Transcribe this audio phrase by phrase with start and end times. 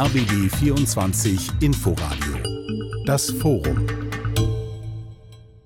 [0.00, 2.36] RBB 24 Inforadio.
[3.04, 3.84] Das Forum.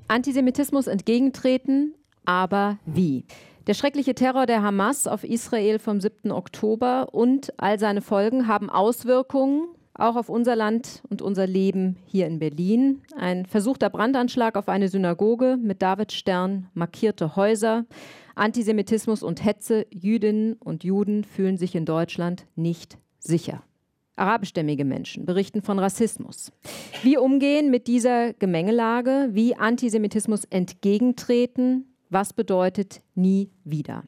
[0.08, 1.92] Antisemitismus entgegentreten,
[2.25, 3.26] aber wie?
[3.67, 6.33] Der schreckliche Terror der Hamas auf Israel vom 7.
[6.33, 12.26] Oktober und all seine Folgen haben Auswirkungen auch auf unser Land und unser Leben hier
[12.26, 13.02] in Berlin.
[13.14, 17.84] Ein versuchter Brandanschlag auf eine Synagoge mit Davidstern, markierte Häuser,
[18.34, 23.62] Antisemitismus und Hetze, Jüdinnen und Juden fühlen sich in Deutschland nicht sicher.
[24.16, 26.52] Arabischstämmige Menschen berichten von Rassismus.
[27.02, 29.30] Wie umgehen mit dieser Gemengelage?
[29.32, 31.95] Wie Antisemitismus entgegentreten?
[32.10, 34.04] Was bedeutet nie wieder?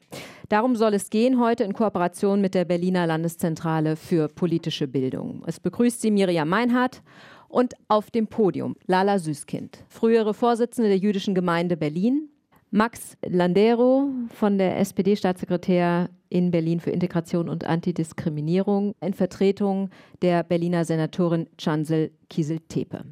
[0.49, 5.43] Darum soll es gehen heute in Kooperation mit der Berliner Landeszentrale für politische Bildung.
[5.47, 7.01] Es begrüßt Sie Miriam Meinhardt
[7.47, 12.29] und auf dem Podium Lala Süßkind, frühere Vorsitzende der jüdischen Gemeinde Berlin,
[12.69, 19.89] Max Landero von der SPD-Staatssekretär in Berlin für Integration und Antidiskriminierung in Vertretung
[20.21, 23.05] der Berliner Senatorin Chansel Kiesel-Tepe.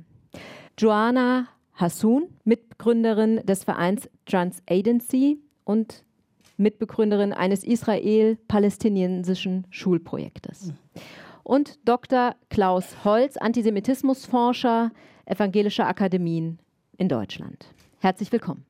[0.78, 6.04] Joanna Hassoun, Mitgründerin des Vereins Trans Agency und
[6.58, 10.74] Mitbegründerin eines israel-palästinensischen Schulprojektes.
[11.44, 12.36] Und Dr.
[12.50, 14.92] Klaus Holz, Antisemitismusforscher
[15.26, 16.60] evangelischer Akademien
[16.98, 17.68] in Deutschland.
[18.00, 18.66] Herzlich willkommen.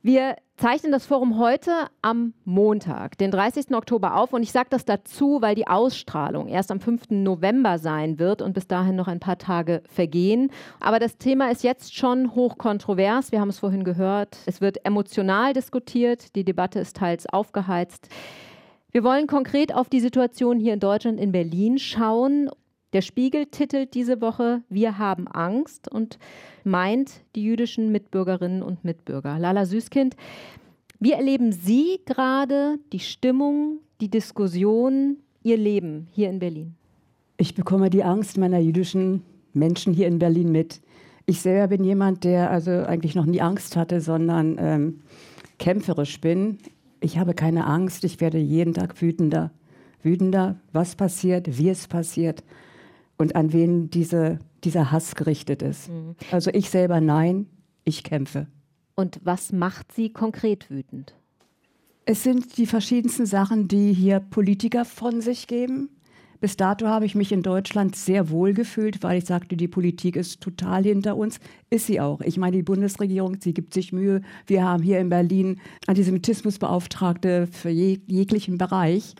[0.00, 3.74] Wir zeichnen das Forum heute am Montag, den 30.
[3.74, 4.32] Oktober auf.
[4.32, 7.10] Und ich sage das dazu, weil die Ausstrahlung erst am 5.
[7.10, 10.50] November sein wird und bis dahin noch ein paar Tage vergehen.
[10.80, 13.32] Aber das Thema ist jetzt schon hochkontrovers.
[13.32, 14.38] Wir haben es vorhin gehört.
[14.46, 16.36] Es wird emotional diskutiert.
[16.36, 18.08] Die Debatte ist teils aufgeheizt.
[18.92, 22.48] Wir wollen konkret auf die Situation hier in Deutschland, in Berlin schauen
[22.94, 26.18] der Spiegel titelt diese Woche Wir haben Angst und
[26.62, 29.36] meint die jüdischen Mitbürgerinnen und Mitbürger.
[29.38, 30.16] Lala Süßkind,
[31.00, 36.76] wie erleben Sie gerade die Stimmung, die Diskussion, Ihr Leben hier in Berlin?
[37.36, 39.22] Ich bekomme die Angst meiner jüdischen
[39.52, 40.80] Menschen hier in Berlin mit.
[41.26, 45.00] Ich selber bin jemand, der also eigentlich noch nie Angst hatte, sondern ähm,
[45.58, 46.58] kämpferisch bin.
[47.00, 49.50] Ich habe keine Angst, ich werde jeden Tag wütender.
[50.02, 52.44] Wütender, was passiert, wie es passiert
[53.16, 55.90] und an wen diese, dieser Hass gerichtet ist.
[55.90, 56.16] Mhm.
[56.30, 57.46] Also ich selber nein,
[57.84, 58.46] ich kämpfe.
[58.94, 61.14] Und was macht Sie konkret wütend?
[62.06, 65.88] Es sind die verschiedensten Sachen, die hier Politiker von sich geben.
[66.40, 70.14] Bis dato habe ich mich in Deutschland sehr wohl gefühlt, weil ich sagte, die Politik
[70.14, 71.40] ist total hinter uns.
[71.70, 72.20] Ist sie auch.
[72.20, 74.20] Ich meine, die Bundesregierung, sie gibt sich Mühe.
[74.46, 79.14] Wir haben hier in Berlin Antisemitismusbeauftragte für jeg jeglichen Bereich.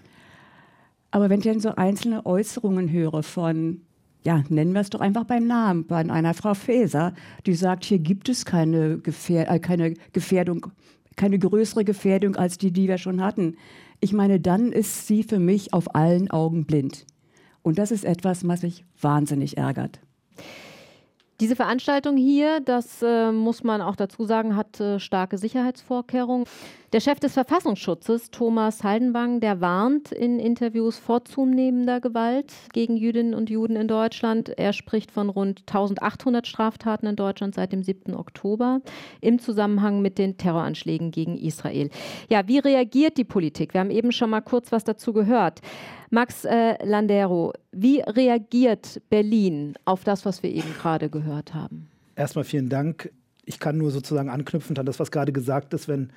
[1.14, 3.82] Aber wenn ich dann so einzelne Äußerungen höre von,
[4.24, 7.14] ja, nennen wir es doch einfach beim Namen, bei einer Frau Faeser,
[7.46, 10.66] die sagt, hier gibt es keine, Gefähr äh, keine Gefährdung,
[11.14, 13.54] keine größere Gefährdung als die, die wir schon hatten.
[14.00, 17.06] Ich meine, dann ist sie für mich auf allen Augen blind.
[17.62, 20.00] Und das ist etwas, was mich wahnsinnig ärgert.
[21.40, 26.46] Diese Veranstaltung hier, das äh, muss man auch dazu sagen, hat äh, starke Sicherheitsvorkehrungen.
[26.94, 33.34] Der Chef des Verfassungsschutzes, Thomas Haldenwang, der warnt in Interviews vor zunehmender Gewalt gegen Jüdinnen
[33.34, 34.50] und Juden in Deutschland.
[34.50, 38.14] Er spricht von rund 1800 Straftaten in Deutschland seit dem 7.
[38.14, 38.80] Oktober
[39.20, 41.90] im Zusammenhang mit den Terroranschlägen gegen Israel.
[42.28, 43.74] Ja, wie reagiert die Politik?
[43.74, 45.62] Wir haben eben schon mal kurz was dazu gehört.
[46.10, 51.88] Max äh, Landero, wie reagiert Berlin auf das, was wir eben gerade gehört haben?
[52.14, 53.10] Erstmal vielen Dank.
[53.44, 56.12] Ich kann nur sozusagen anknüpfend an das, was gerade gesagt ist, wenn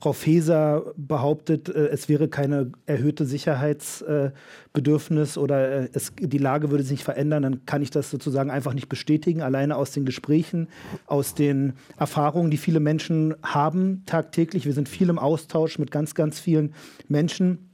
[0.00, 6.82] Frau Faeser behauptet, äh, es wäre keine erhöhte Sicherheitsbedürfnis oder äh, es, die Lage würde
[6.82, 9.42] sich nicht verändern, dann kann ich das sozusagen einfach nicht bestätigen.
[9.42, 10.68] Alleine aus den Gesprächen,
[11.06, 14.64] aus den Erfahrungen, die viele Menschen haben tagtäglich.
[14.64, 16.72] Wir sind viel im Austausch mit ganz, ganz vielen
[17.08, 17.68] Menschen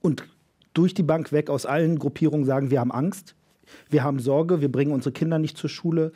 [0.00, 0.24] und
[0.72, 3.34] durch die Bank weg aus allen Gruppierungen sagen, wir haben Angst,
[3.90, 6.12] wir haben Sorge, wir bringen unsere Kinder nicht zur Schule,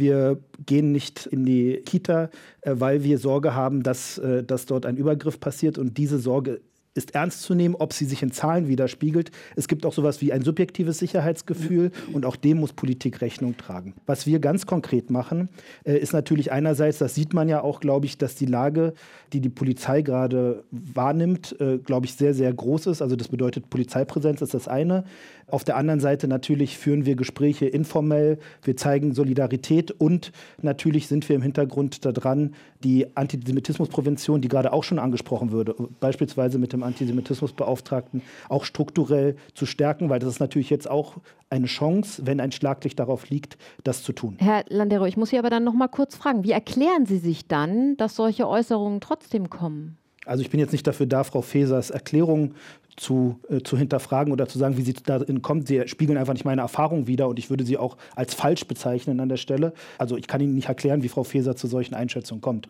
[0.00, 2.30] wir gehen nicht in die Kita,
[2.62, 5.78] äh, weil wir Sorge haben, dass, äh, dass dort ein Übergriff passiert.
[5.78, 6.60] Und diese Sorge
[6.92, 9.30] ist ernst zu nehmen, ob sie sich in Zahlen widerspiegelt.
[9.54, 13.94] Es gibt auch sowas wie ein subjektives Sicherheitsgefühl und auch dem muss Politik Rechnung tragen.
[14.06, 15.50] Was wir ganz konkret machen,
[15.84, 18.94] äh, ist natürlich einerseits, das sieht man ja auch, glaube ich, dass die Lage,
[19.32, 23.02] die die Polizei gerade wahrnimmt, glaube ich, sehr, sehr groß ist.
[23.02, 25.04] Also das bedeutet, Polizeipräsenz ist das eine.
[25.50, 30.32] Auf der anderen Seite natürlich führen wir Gespräche informell, wir zeigen Solidarität und
[30.62, 36.58] natürlich sind wir im Hintergrund daran, die Antisemitismusprävention, die gerade auch schon angesprochen wurde, beispielsweise
[36.58, 41.16] mit dem Antisemitismusbeauftragten, auch strukturell zu stärken, weil das ist natürlich jetzt auch
[41.50, 44.36] eine Chance, wenn ein Schlaglicht darauf liegt, das zu tun.
[44.38, 47.48] Herr Landero, ich muss Sie aber dann noch mal kurz fragen, wie erklären Sie sich
[47.48, 49.99] dann, dass solche Äußerungen trotzdem kommen?
[50.26, 52.54] Also ich bin jetzt nicht dafür da, Frau Fesers Erklärung
[52.96, 55.68] zu, äh, zu hinterfragen oder zu sagen, wie sie darin kommt.
[55.68, 59.20] Sie spiegeln einfach nicht meine Erfahrung wider und ich würde sie auch als falsch bezeichnen
[59.20, 59.72] an der Stelle.
[59.98, 62.68] Also ich kann Ihnen nicht erklären, wie Frau Feser zu solchen Einschätzungen kommt.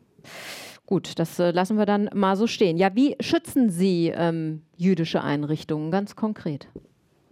[0.86, 2.76] Gut, das äh, lassen wir dann mal so stehen.
[2.76, 6.68] Ja, wie schützen Sie ähm, jüdische Einrichtungen ganz konkret?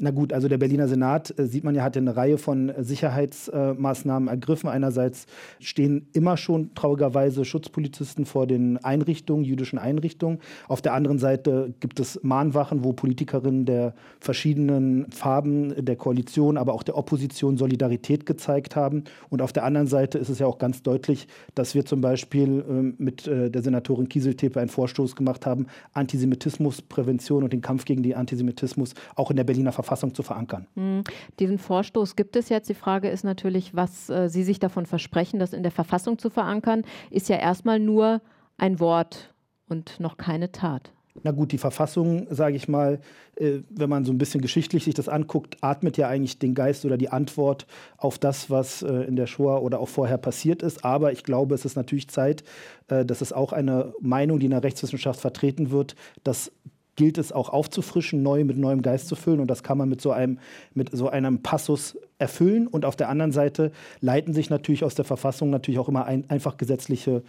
[0.01, 2.69] Na gut, also der Berliner Senat, äh, sieht man ja, hat ja eine Reihe von
[2.69, 4.71] äh, Sicherheitsmaßnahmen ergriffen.
[4.71, 5.27] Einerseits
[5.59, 10.39] stehen immer schon traurigerweise Schutzpolizisten vor den Einrichtungen, jüdischen Einrichtungen.
[10.69, 16.75] Auf der anderen Seite gibt es Mahnwachen, wo Politikerinnen der verschiedenen Farben der Koalition, aber
[16.75, 19.03] auch der Opposition Solidarität gezeigt haben.
[19.31, 22.65] Und auf der anderen Seite ist es ja auch ganz deutlich, dass wir zum Beispiel
[22.69, 28.05] ähm, mit äh, der Senatorin Kieseltepe einen Vorstoß gemacht haben, Antisemitismusprävention und den Kampf gegen
[28.05, 30.67] den Antisemitismus auch in der Berliner Verfassung Verfassung zu verankern.
[30.75, 31.03] Mhm.
[31.41, 32.69] Diesen Vorstoß gibt es jetzt.
[32.69, 36.29] Die Frage ist natürlich, was äh, Sie sich davon versprechen, das in der Verfassung zu
[36.29, 38.21] verankern, ist ja erstmal nur
[38.59, 39.35] ein Wort
[39.69, 40.93] und noch keine Tat.
[41.25, 43.01] Na gut, die Verfassung, sage ich mal,
[43.37, 46.85] äh, wenn man so ein bisschen geschichtlich sich das anguckt, atmet ja eigentlich den Geist
[46.85, 50.85] oder die Antwort auf das, was äh, in der Shoah oder auch vorher passiert ist.
[50.85, 52.45] Aber ich glaube, es ist natürlich Zeit,
[52.89, 56.53] äh, das ist auch eine Meinung, die in der Rechtswissenschaft vertreten wird, dass
[56.99, 59.39] gilt es auch aufzufrischen, neu mit neuem Geist zu füllen.
[59.39, 60.41] Und das kann man mit so einem,
[60.75, 62.67] mit so einem Passus erfüllen.
[62.67, 66.29] Und auf der anderen Seite leiten sich natürlich aus der Verfassung natürlich auch immer ein,
[66.29, 67.23] einfach gesetzliche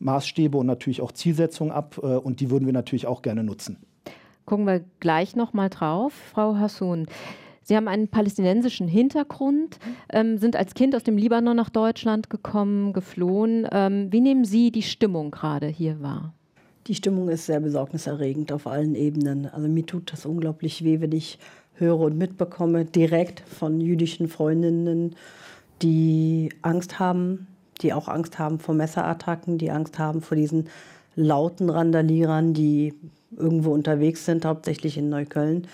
[0.00, 2.00] Maßstäbe und natürlich auch Zielsetzungen ab.
[2.02, 3.76] Äh, und die würden wir natürlich auch gerne nutzen.
[4.44, 7.06] Gucken wir gleich noch mal drauf, Frau Hassoun.
[7.62, 9.78] Sie haben einen palästinensischen Hintergrund,
[10.12, 13.68] ähm, sind als Kind aus dem Libanon nach Deutschland gekommen, geflohen.
[13.70, 16.34] Ähm, wie nehmen Sie die Stimmung gerade hier wahr?
[16.88, 19.46] Die Stimmung ist sehr besorgniserregend auf allen Ebenen.
[19.46, 21.38] Also mir tut das unglaublich weh, wenn ich
[21.74, 25.14] höre und mitbekomme, direkt von jüdischen Freundinnen,
[25.80, 27.46] die Angst haben,
[27.80, 30.68] die auch Angst haben vor Messerattacken, die Angst haben vor diesen
[31.14, 32.94] lauten Randalierern, die
[33.36, 35.66] irgendwo unterwegs sind, hauptsächlich in Neukölln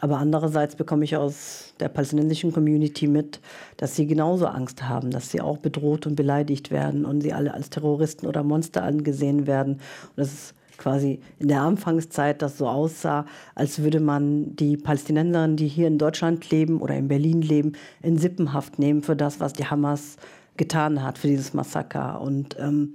[0.00, 3.40] aber andererseits bekomme ich aus der palästinensischen Community mit,
[3.76, 7.54] dass sie genauso Angst haben, dass sie auch bedroht und beleidigt werden und sie alle
[7.54, 9.74] als Terroristen oder Monster angesehen werden.
[9.74, 15.48] Und das ist quasi in der Anfangszeit das so aussah, als würde man die Palästinenser,
[15.48, 19.52] die hier in Deutschland leben oder in Berlin leben, in Sippenhaft nehmen für das, was
[19.52, 20.16] die Hamas
[20.56, 22.20] getan hat, für dieses Massaker.
[22.20, 22.94] Und ähm,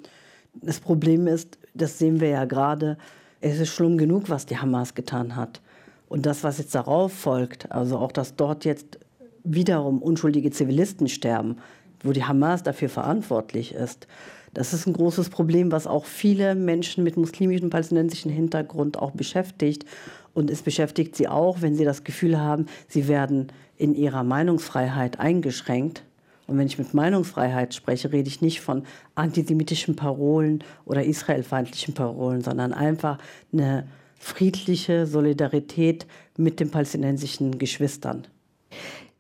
[0.54, 2.98] das Problem ist, das sehen wir ja gerade,
[3.42, 5.62] es ist schlimm genug, was die Hamas getan hat.
[6.10, 9.00] Und das, was jetzt darauf folgt, also auch, dass dort jetzt
[9.44, 11.58] wiederum unschuldige Zivilisten sterben,
[12.04, 14.08] wo die Hamas dafür verantwortlich ist,
[14.54, 19.86] das ist ein großes Problem, was auch viele Menschen mit muslimischem palästinensischen Hintergrund auch beschäftigt.
[20.34, 25.20] Und es beschäftigt sie auch, wenn sie das Gefühl haben, sie werden in ihrer Meinungsfreiheit
[25.20, 26.04] eingeschränkt.
[26.48, 28.84] Und wenn ich mit Meinungsfreiheit spreche, rede ich nicht von
[29.14, 33.20] antisemitischen Parolen oder israelfeindlichen Parolen, sondern einfach
[33.54, 33.86] eine
[34.20, 36.06] friedliche Solidarität
[36.38, 38.28] mit den palästinensischen Geschwistern.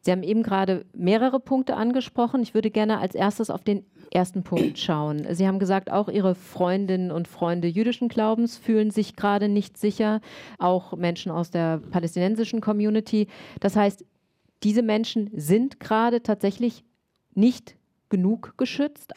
[0.01, 2.41] Sie haben eben gerade mehrere Punkte angesprochen.
[2.41, 5.25] Ich würde gerne als erstes auf den ersten Punkt schauen.
[5.33, 10.21] Sie haben gesagt, auch Ihre Freundinnen und Freunde jüdischen Glaubens fühlen sich gerade nicht sicher,
[10.57, 13.27] auch Menschen aus der palästinensischen Community.
[13.59, 14.05] Das heißt,
[14.63, 16.83] diese Menschen sind gerade tatsächlich
[17.33, 17.75] nicht
[18.09, 19.13] genug geschützt.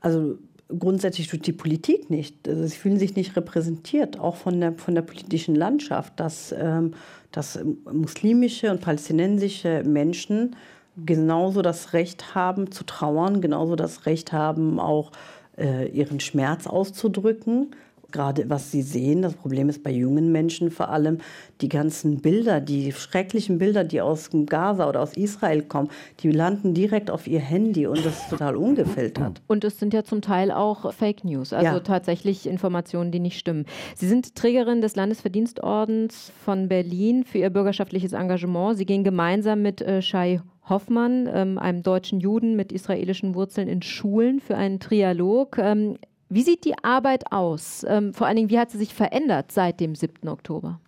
[0.00, 0.38] Also
[0.68, 2.48] grundsätzlich tut die Politik nicht.
[2.48, 6.92] Also sie fühlen sich nicht repräsentiert, auch von der, von der politischen Landschaft, dass, ähm,
[7.32, 7.58] dass
[7.92, 10.56] muslimische und palästinensische Menschen
[11.04, 15.10] genauso das Recht haben zu trauern, genauso das Recht haben, auch
[15.58, 17.74] äh, ihren Schmerz auszudrücken
[18.14, 21.18] gerade was Sie sehen, das Problem ist bei jungen Menschen vor allem,
[21.60, 25.90] die ganzen Bilder, die schrecklichen Bilder, die aus Gaza oder aus Israel kommen,
[26.20, 29.42] die landen direkt auf ihr Handy und das ist total ungefiltert.
[29.48, 31.80] Und es sind ja zum Teil auch Fake News, also ja.
[31.80, 33.66] tatsächlich Informationen, die nicht stimmen.
[33.96, 38.78] Sie sind Trägerin des Landesverdienstordens von Berlin für ihr bürgerschaftliches Engagement.
[38.78, 43.82] Sie gehen gemeinsam mit äh, Shai Hoffmann, ähm, einem deutschen Juden mit israelischen Wurzeln, in
[43.82, 45.58] Schulen für einen Trialog.
[45.58, 45.98] Ähm,
[46.34, 47.84] wie sieht die Arbeit aus?
[47.88, 50.28] Ähm, vor allen Dingen, wie hat sie sich verändert seit dem 7.
[50.28, 50.80] Oktober?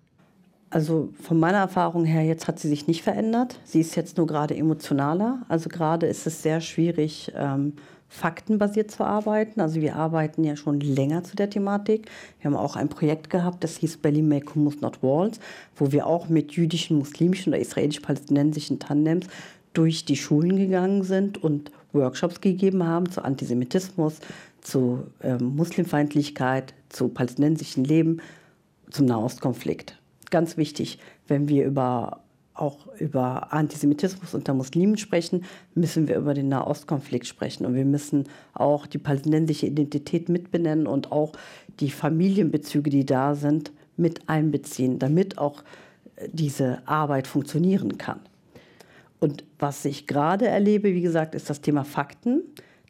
[0.71, 3.61] Also von meiner Erfahrung her, jetzt hat sie sich nicht verändert.
[3.65, 5.43] Sie ist jetzt nur gerade emotionaler.
[5.49, 7.75] Also gerade ist es sehr schwierig, ähm,
[8.09, 9.61] faktenbasiert zu arbeiten.
[9.61, 12.11] Also wir arbeiten ja schon länger zu der Thematik.
[12.41, 15.39] Wir haben auch ein Projekt gehabt, das hieß Berlin Make Hummus Not Walls,
[15.77, 19.27] wo wir auch mit jüdischen, muslimischen oder israelisch-palästinensischen Tandems
[19.73, 24.21] durch die Schulen gegangen sind und Workshops gegeben haben zu Antisemitismus,
[24.67, 28.21] zu äh, Muslimfeindlichkeit, zu palästinensischen Leben,
[28.91, 29.99] zum Nahostkonflikt.
[30.31, 32.21] Ganz wichtig, wenn wir über
[32.55, 35.45] auch über Antisemitismus unter Muslimen sprechen,
[35.75, 37.67] müssen wir über den Nahostkonflikt sprechen.
[37.67, 41.33] Und wir müssen auch die palästinensische Identität mitbenennen und auch
[41.81, 45.63] die Familienbezüge, die da sind, mit einbeziehen, damit auch
[46.17, 48.21] äh, diese Arbeit funktionieren kann.
[49.21, 52.43] Und was ich gerade erlebe, wie gesagt, ist das Thema Fakten.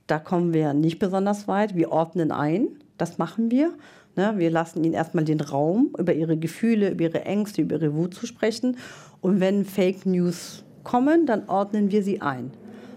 [0.07, 1.75] Da kommen wir nicht besonders weit.
[1.75, 3.73] Wir ordnen ein, das machen wir.
[4.15, 4.35] Ne?
[4.37, 8.15] Wir lassen ihnen erstmal den Raum, über ihre Gefühle, über ihre Ängste, über ihre Wut
[8.15, 8.77] zu sprechen.
[9.21, 12.51] Und wenn Fake News kommen, dann ordnen wir sie ein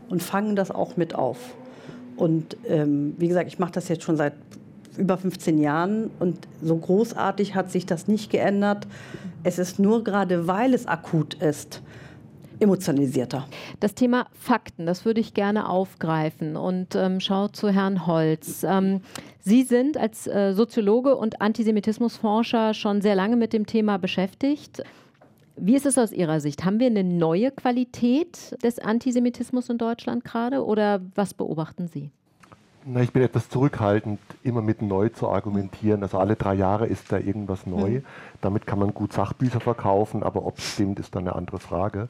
[0.09, 1.55] und fangen das auch mit auf.
[2.15, 4.33] Und ähm, wie gesagt, ich mache das jetzt schon seit
[4.97, 8.87] über 15 Jahren und so großartig hat sich das nicht geändert.
[9.43, 11.81] Es ist nur gerade, weil es akut ist,
[12.59, 13.47] emotionalisierter.
[13.79, 18.63] Das Thema Fakten, das würde ich gerne aufgreifen und ähm, schau zu Herrn Holz.
[18.63, 19.01] Ähm,
[19.41, 24.83] Sie sind als äh, Soziologe und Antisemitismusforscher schon sehr lange mit dem Thema beschäftigt.
[25.55, 26.63] Wie ist es aus Ihrer Sicht?
[26.65, 32.11] Haben wir eine neue Qualität des Antisemitismus in Deutschland gerade oder was beobachten Sie?
[32.85, 36.01] Na, ich bin etwas zurückhaltend, immer mit neu zu argumentieren.
[36.01, 37.89] Also alle drei Jahre ist da irgendwas neu.
[37.89, 38.05] Mhm.
[38.41, 42.07] Damit kann man gut Sachbücher verkaufen, aber ob es stimmt, ist dann eine andere Frage.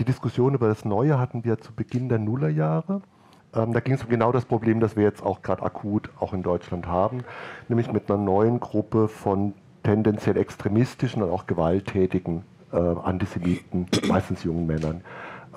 [0.00, 3.02] Die Diskussion über das Neue hatten wir zu Beginn der Nullerjahre.
[3.54, 6.32] Ähm, da ging es um genau das Problem, das wir jetzt auch gerade akut auch
[6.32, 7.22] in Deutschland haben,
[7.68, 9.52] nämlich mit einer neuen Gruppe von
[9.82, 15.02] tendenziell extremistischen und auch gewalttätigen äh, Antisemiten, meistens jungen Männern.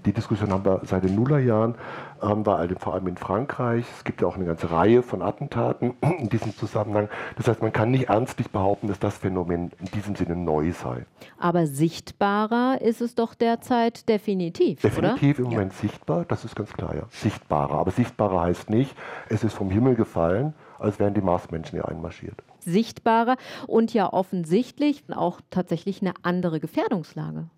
[0.06, 1.76] Die Diskussion haben wir seit den Nullerjahren,
[2.22, 3.86] ähm, war halt vor allem in Frankreich.
[3.98, 7.10] Es gibt ja auch eine ganze Reihe von Attentaten in diesem Zusammenhang.
[7.38, 11.06] Das heißt, man kann nicht ernstlich behaupten, dass das Phänomen in diesem Sinne neu sei.
[11.38, 14.82] Aber sichtbarer ist es doch derzeit definitiv.
[14.82, 15.48] Definitiv oder?
[15.48, 15.80] im Moment ja.
[15.80, 17.04] sichtbar, das ist ganz klar, ja.
[17.10, 17.76] Sichtbarer.
[17.76, 18.96] Aber sichtbarer heißt nicht,
[19.30, 23.36] es ist vom Himmel gefallen, als wären die Marsmenschen hier einmarschiert sichtbarer
[23.68, 27.50] und ja offensichtlich auch tatsächlich eine andere Gefährdungslage.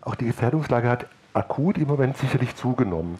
[0.00, 3.18] Auch die Gefährdungslage hat akut im Moment sicherlich zugenommen.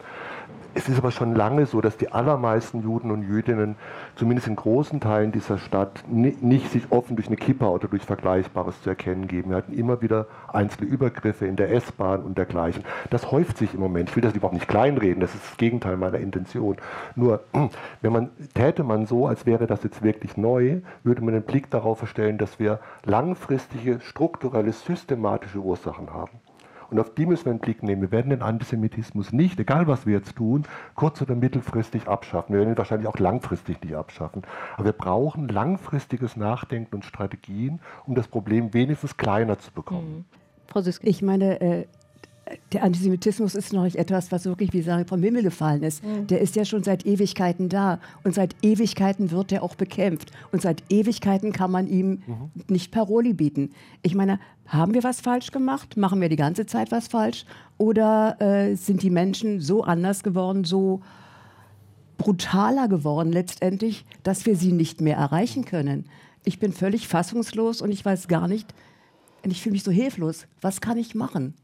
[0.74, 3.74] Es ist aber schon lange so, dass die allermeisten Juden und Jüdinnen,
[4.14, 8.80] zumindest in großen Teilen dieser Stadt, nicht sich offen durch eine Kippa oder durch Vergleichbares
[8.82, 9.50] zu erkennen geben.
[9.50, 12.84] Wir hatten immer wieder einzelne Übergriffe in der S-Bahn und dergleichen.
[13.10, 14.10] Das häuft sich im Moment.
[14.10, 16.76] Ich will das überhaupt nicht kleinreden, das ist das Gegenteil meiner Intention.
[17.16, 17.40] Nur,
[18.02, 21.70] wenn man, täte man so, als wäre das jetzt wirklich neu, würde man den Blick
[21.70, 26.38] darauf verstellen, dass wir langfristige, strukturelle, systematische Ursachen haben.
[26.90, 28.02] Und auf die müssen wir einen Blick nehmen.
[28.02, 30.64] Wir werden den Antisemitismus nicht, egal was wir jetzt tun,
[30.94, 32.54] kurz- oder mittelfristig abschaffen.
[32.54, 34.42] Wir werden ihn wahrscheinlich auch langfristig nicht abschaffen.
[34.76, 40.18] Aber wir brauchen langfristiges Nachdenken und Strategien, um das Problem wenigstens kleiner zu bekommen.
[40.18, 40.24] Mhm.
[40.68, 41.06] Frau Süske.
[41.06, 41.86] Ich meine, äh,
[42.72, 46.04] der Antisemitismus ist noch nicht etwas, was wirklich, wie ich, vom Himmel gefallen ist.
[46.04, 46.26] Mhm.
[46.26, 47.98] Der ist ja schon seit Ewigkeiten da.
[48.24, 50.32] Und seit Ewigkeiten wird er auch bekämpft.
[50.52, 52.50] Und seit Ewigkeiten kann man ihm mhm.
[52.68, 53.70] nicht Paroli bieten.
[54.02, 55.96] Ich meine, haben wir was falsch gemacht?
[55.96, 57.46] Machen wir die ganze Zeit was falsch?
[57.78, 61.00] Oder äh, sind die Menschen so anders geworden, so
[62.18, 66.04] brutaler geworden letztendlich, dass wir sie nicht mehr erreichen können?
[66.44, 68.74] Ich bin völlig fassungslos und ich weiß gar nicht,
[69.44, 70.46] und ich fühle mich so hilflos.
[70.60, 71.54] Was kann ich machen?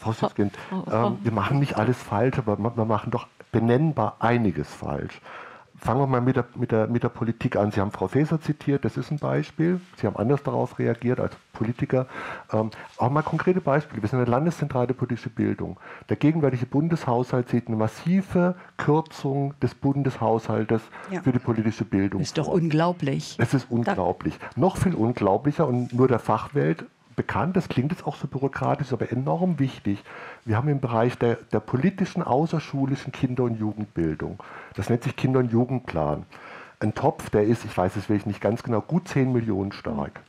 [0.00, 0.56] Frau Süßkind,
[0.90, 5.20] ähm, wir machen nicht alles falsch, aber wir machen doch benennbar einiges falsch.
[5.78, 7.70] Fangen wir mal mit der, mit, der, mit der Politik an.
[7.70, 9.80] Sie haben Frau Faeser zitiert, das ist ein Beispiel.
[9.96, 12.06] Sie haben anders darauf reagiert als Politiker.
[12.50, 14.00] Ähm, auch mal konkrete Beispiele.
[14.00, 15.78] Wir sind eine Landeszentrale politische Bildung.
[16.08, 21.20] Der gegenwärtige Bundeshaushalt sieht eine massive Kürzung des Bundeshaushaltes ja.
[21.20, 22.20] für die politische Bildung.
[22.20, 23.36] Das ist doch unglaublich.
[23.38, 24.38] Es ist unglaublich.
[24.38, 26.86] Da Noch viel unglaublicher und nur der Fachwelt
[27.16, 30.04] bekannt, das klingt jetzt auch so bürokratisch, aber enorm wichtig.
[30.44, 34.38] Wir haben im Bereich der, der politischen außerschulischen Kinder- und Jugendbildung,
[34.74, 36.26] das nennt sich Kinder- und Jugendplan,
[36.78, 40.20] ein Topf, der ist, ich weiß es wirklich nicht ganz genau, gut 10 Millionen stark.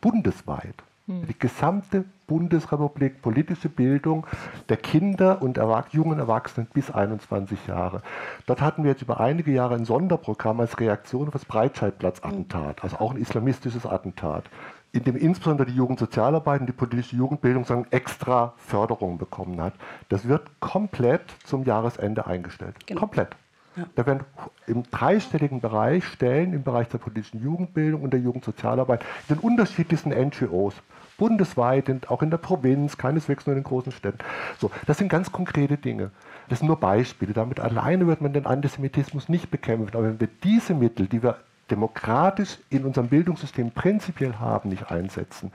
[0.00, 0.74] Bundesweit.
[1.06, 1.26] Hm.
[1.26, 4.26] Die gesamte Bundesrepublik politische Bildung
[4.68, 8.02] der Kinder und Erwach jungen Erwachsenen bis 21 Jahre.
[8.46, 12.98] Dort hatten wir jetzt über einige Jahre ein Sonderprogramm als Reaktion auf das Breitscheidplatz-Attentat, also
[12.98, 14.44] auch ein islamistisches Attentat
[14.92, 19.72] in dem insbesondere die Jugendsozialarbeit und die politische Jugendbildung sagen, extra Förderung bekommen hat.
[20.10, 22.76] Das wird komplett zum Jahresende eingestellt.
[22.86, 23.00] Genau.
[23.00, 23.34] Komplett.
[23.74, 23.84] Ja.
[23.94, 24.24] Da werden
[24.66, 30.10] im dreistelligen Bereich Stellen im Bereich der politischen Jugendbildung und der Jugendsozialarbeit in den unterschiedlichsten
[30.10, 30.74] NGOs,
[31.16, 34.18] bundesweit, auch in der Provinz, keineswegs nur in den großen Städten.
[34.58, 36.10] So, das sind ganz konkrete Dinge.
[36.50, 37.32] Das sind nur Beispiele.
[37.32, 39.96] Damit alleine wird man den Antisemitismus nicht bekämpfen.
[39.96, 41.38] Aber wenn wir diese Mittel, die wir
[41.72, 45.50] demokratisch in unserem Bildungssystem prinzipiell haben, nicht einsetzen,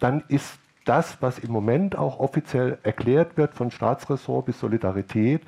[0.00, 5.42] dann ist das, was im Moment auch offiziell erklärt wird, von Staatsressort bis Solidarität,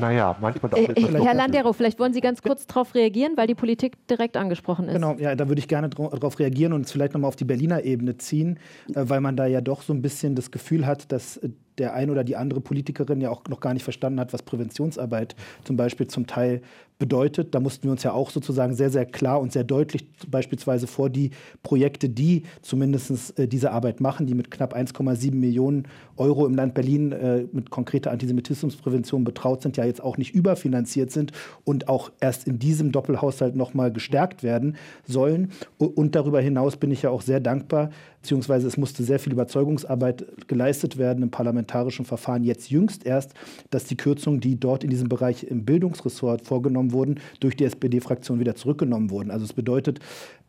[0.00, 0.76] Naja, manchmal auch.
[0.76, 4.88] Äh, Herr Landero, vielleicht wollen Sie ganz kurz darauf reagieren, weil die Politik direkt angesprochen
[4.88, 4.94] ist.
[4.94, 7.84] Genau, ja, da würde ich gerne darauf reagieren und es vielleicht nochmal auf die Berliner
[7.84, 8.58] Ebene ziehen,
[8.94, 11.94] äh, weil man da ja doch so ein bisschen das Gefühl hat, dass äh, der
[11.94, 15.76] ein oder die andere Politikerin ja auch noch gar nicht verstanden hat, was Präventionsarbeit zum
[15.76, 16.60] Beispiel zum Teil
[16.98, 17.54] bedeutet.
[17.54, 21.10] Da mussten wir uns ja auch sozusagen sehr, sehr klar und sehr deutlich beispielsweise vor
[21.10, 21.30] die
[21.62, 25.86] Projekte, die zumindest äh, diese Arbeit machen, die mit knapp 1,7 Millionen
[26.16, 31.10] Euro im Land Berlin äh, mit konkreter Antisemitismusprävention betraut sind, ja jetzt auch nicht überfinanziert
[31.10, 31.32] sind
[31.64, 34.76] und auch erst in diesem Doppelhaushalt nochmal gestärkt werden
[35.06, 35.50] sollen.
[35.78, 37.90] Und darüber hinaus bin ich ja auch sehr dankbar,
[38.22, 43.34] beziehungsweise es musste sehr viel Überzeugungsarbeit geleistet werden im parlamentarischen Verfahren, jetzt jüngst erst,
[43.70, 48.40] dass die Kürzungen, die dort in diesem Bereich im Bildungsressort vorgenommen wurden, durch die SPD-Fraktion
[48.40, 49.30] wieder zurückgenommen wurden.
[49.30, 50.00] Also es bedeutet,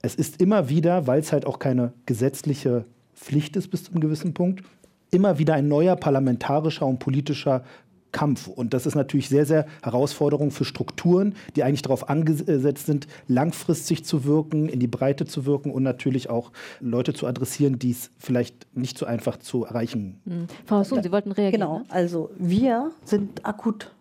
[0.02, 4.02] es ist immer wieder, weil es halt auch keine gesetzliche Pflicht ist bis zu einem
[4.02, 4.64] gewissen Punkt,
[5.12, 7.64] immer wieder ein neuer parlamentarischer und politischer
[8.12, 8.48] Kampf.
[8.48, 14.06] Und das ist natürlich sehr, sehr Herausforderung für Strukturen, die eigentlich darauf angesetzt sind, langfristig
[14.06, 18.12] zu wirken, in die Breite zu wirken und natürlich auch Leute zu adressieren, die es
[18.18, 20.20] vielleicht nicht so einfach zu erreichen.
[20.26, 20.48] Mhm.
[20.66, 21.62] Frau Hassun, Sie wollten reagieren.
[21.62, 21.86] Genau, ne?
[21.90, 23.92] also wir sind akut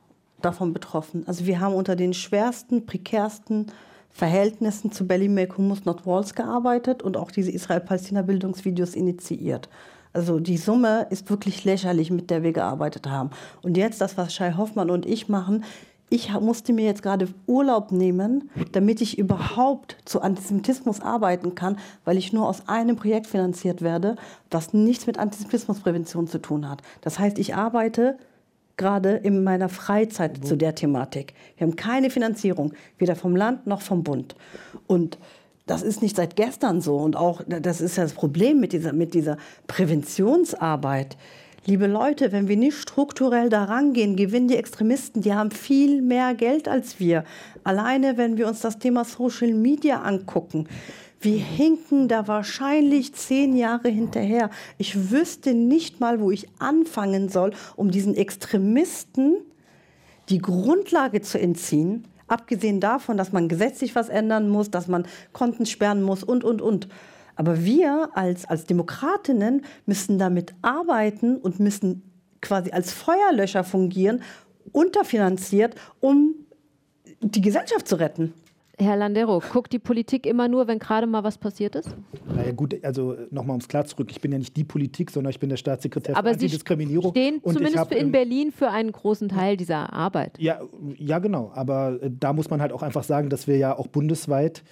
[0.42, 1.24] davon betroffen.
[1.26, 3.66] Also wir haben unter den schwersten, prekärsten
[4.10, 9.68] Verhältnissen zu Belly Make Hummus Not Walls gearbeitet und auch diese Israel-Palästina-Bildungsvideos initiiert.
[10.18, 13.30] Also die Summe ist wirklich lächerlich, mit der wir gearbeitet haben.
[13.62, 15.62] Und jetzt das, was Shai Hoffmann und ich machen,
[16.10, 22.16] ich musste mir jetzt gerade Urlaub nehmen, damit ich überhaupt zu Antisemitismus arbeiten kann, weil
[22.16, 24.16] ich nur aus einem Projekt finanziert werde,
[24.50, 26.82] das nichts mit Antisemitismusprävention zu tun hat.
[27.00, 28.18] Das heißt, ich arbeite
[28.76, 31.34] gerade in meiner Freizeit zu der Thematik.
[31.58, 34.34] Wir haben keine Finanzierung, weder vom Land noch vom Bund.
[34.88, 35.16] Und
[35.68, 36.96] das ist nicht seit gestern so.
[36.96, 41.16] Und auch, das ist ja das Problem mit dieser, mit dieser Präventionsarbeit.
[41.66, 46.34] Liebe Leute, wenn wir nicht strukturell daran gehen, gewinnen die Extremisten, die haben viel mehr
[46.34, 47.24] Geld als wir.
[47.62, 50.66] Alleine, wenn wir uns das Thema Social Media angucken.
[51.20, 54.50] Wir hinken da wahrscheinlich zehn Jahre hinterher.
[54.78, 59.36] Ich wüsste nicht mal, wo ich anfangen soll, um diesen Extremisten
[60.28, 65.66] die Grundlage zu entziehen, Abgesehen davon, dass man gesetzlich was ändern muss, dass man Konten
[65.66, 66.88] sperren muss und, und, und.
[67.36, 72.02] Aber wir als, als Demokratinnen müssen damit arbeiten und müssen
[72.40, 74.22] quasi als Feuerlöscher fungieren,
[74.72, 76.34] unterfinanziert, um
[77.20, 78.34] die Gesellschaft zu retten.
[78.78, 81.94] Herr Landero, guckt die Politik immer nur, wenn gerade mal was passiert ist?
[82.34, 84.08] Naja gut, also nochmal ums klar zurück.
[84.10, 87.12] Ich bin ja nicht die Politik, sondern ich bin der Staatssekretär Aber für Antidiskriminierung.
[87.12, 90.38] Sie stehen zumindest in Berlin für einen großen Teil dieser Arbeit.
[90.38, 90.60] Ja,
[90.96, 91.50] ja, genau.
[91.54, 94.62] Aber äh, da muss man halt auch einfach sagen, dass wir ja auch bundesweit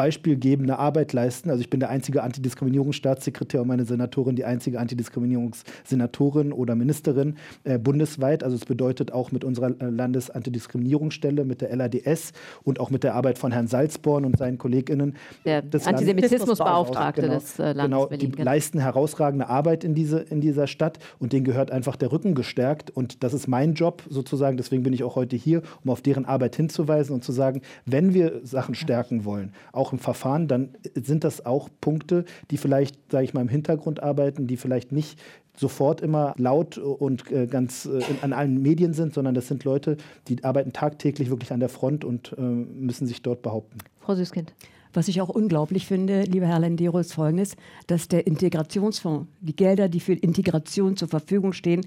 [0.00, 1.50] beispielgebende Arbeit leisten.
[1.50, 7.76] Also ich bin der einzige Antidiskriminierungsstaatssekretär und meine Senatorin die einzige Antidiskriminierungssenatorin oder Ministerin äh,
[7.78, 8.42] bundesweit.
[8.42, 12.32] Also es bedeutet auch mit unserer äh, Landesantidiskriminierungsstelle, mit der LADS
[12.64, 15.16] und auch mit der Arbeit von Herrn Salzborn und seinen KollegInnen.
[15.44, 18.32] Der Antisemitismusbeauftragte genau, des äh, Landes genau.
[18.32, 22.34] Die leisten herausragende Arbeit in, diese, in dieser Stadt und denen gehört einfach der Rücken
[22.34, 22.88] gestärkt.
[22.88, 24.56] Und das ist mein Job sozusagen.
[24.56, 28.14] Deswegen bin ich auch heute hier, um auf deren Arbeit hinzuweisen und zu sagen, wenn
[28.14, 33.24] wir Sachen stärken wollen, auch im Verfahren, dann sind das auch Punkte, die vielleicht, sage
[33.24, 35.18] ich mal, im Hintergrund arbeiten, die vielleicht nicht
[35.56, 39.96] sofort immer laut und äh, ganz äh, an allen Medien sind, sondern das sind Leute,
[40.28, 43.78] die arbeiten tagtäglich wirklich an der Front und äh, müssen sich dort behaupten.
[44.00, 44.54] Frau Süßkind.
[44.92, 47.54] Was ich auch unglaublich finde, lieber Herr Lendero, ist Folgendes,
[47.86, 51.86] dass der Integrationsfonds, die Gelder, die für Integration zur Verfügung stehen,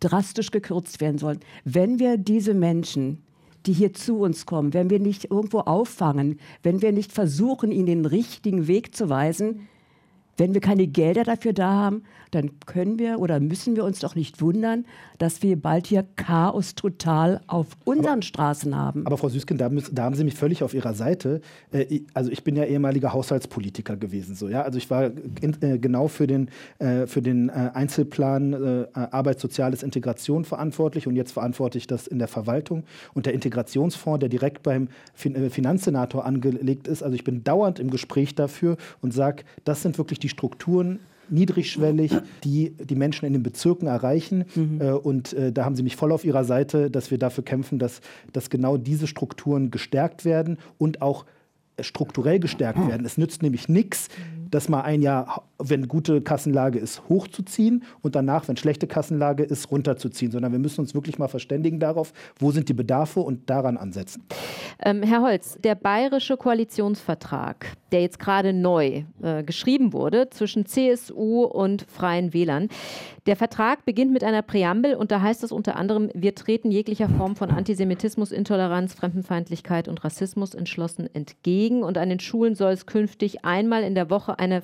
[0.00, 1.40] drastisch gekürzt werden sollen.
[1.64, 3.22] Wenn wir diese Menschen
[3.66, 7.86] die hier zu uns kommen, wenn wir nicht irgendwo auffangen, wenn wir nicht versuchen, ihnen
[7.86, 9.68] den richtigen Weg zu weisen,
[10.40, 14.14] wenn wir keine Gelder dafür da haben, dann können wir oder müssen wir uns doch
[14.14, 14.86] nicht wundern,
[15.18, 19.06] dass wir bald hier Chaos total auf unseren aber, Straßen haben.
[19.06, 21.42] Aber Frau Süßkind, da, da, haben Sie mich völlig auf Ihrer Seite.
[21.72, 24.34] Äh, also ich bin ja ehemaliger Haushaltspolitiker gewesen.
[24.34, 24.62] So, ja?
[24.62, 26.48] Also ich war in, äh, genau für den,
[26.78, 32.18] äh, für den Einzelplan äh, Arbeit, Soziales, Integration verantwortlich und jetzt verantworte ich das in
[32.18, 32.84] der Verwaltung.
[33.12, 37.90] Und der Integrationsfonds, der direkt beim fin Finanzsenator angelegt ist, also ich bin dauernd im
[37.90, 42.12] Gespräch dafür und sage, das sind wirklich die Strukturen, niedrigschwellig,
[42.44, 44.44] die die Menschen in den Bezirken erreichen.
[44.54, 44.80] Mhm.
[44.80, 47.78] Äh, und äh, da haben Sie mich voll auf Ihrer Seite, dass wir dafür kämpfen,
[47.78, 48.00] dass,
[48.32, 51.24] dass genau diese Strukturen gestärkt werden und auch
[51.80, 53.06] strukturell gestärkt werden.
[53.06, 54.08] Es nützt nämlich nichts,
[54.50, 59.70] dass mal ein Jahr wenn gute Kassenlage ist, hochzuziehen und danach, wenn schlechte Kassenlage ist,
[59.70, 63.76] runterzuziehen, sondern wir müssen uns wirklich mal verständigen darauf, wo sind die Bedarfe und daran
[63.76, 64.22] ansetzen.
[64.82, 71.44] Ähm, Herr Holz, der bayerische Koalitionsvertrag, der jetzt gerade neu äh, geschrieben wurde zwischen CSU
[71.44, 72.68] und Freien Wählern,
[73.26, 77.08] der Vertrag beginnt mit einer Präambel und da heißt es unter anderem, wir treten jeglicher
[77.08, 82.86] Form von Antisemitismus, Intoleranz, Fremdenfeindlichkeit und Rassismus entschlossen entgegen und an den Schulen soll es
[82.86, 84.62] künftig einmal in der Woche eine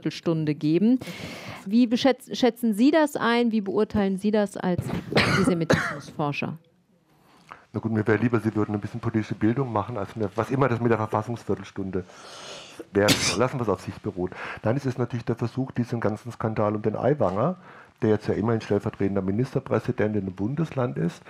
[0.00, 0.98] Verfassungsviertelstunde geben.
[1.66, 3.52] Wie schätzen Sie das ein?
[3.52, 4.82] Wie beurteilen Sie das als
[5.14, 6.56] Antisemitismusforscher?
[7.72, 10.50] Na gut, mir wäre lieber, Sie würden ein bisschen politische Bildung machen, als mir, was
[10.50, 12.04] immer das mit der Verfassungsviertelstunde
[12.94, 13.38] soll.
[13.38, 14.32] Lassen wir es auf sich beruhen.
[14.62, 17.56] Dann ist es natürlich der Versuch, diesen ganzen Skandal um den Aiwanger,
[18.02, 21.22] der jetzt ja immerhin stellvertretender Ministerpräsident in einem Bundesland ist,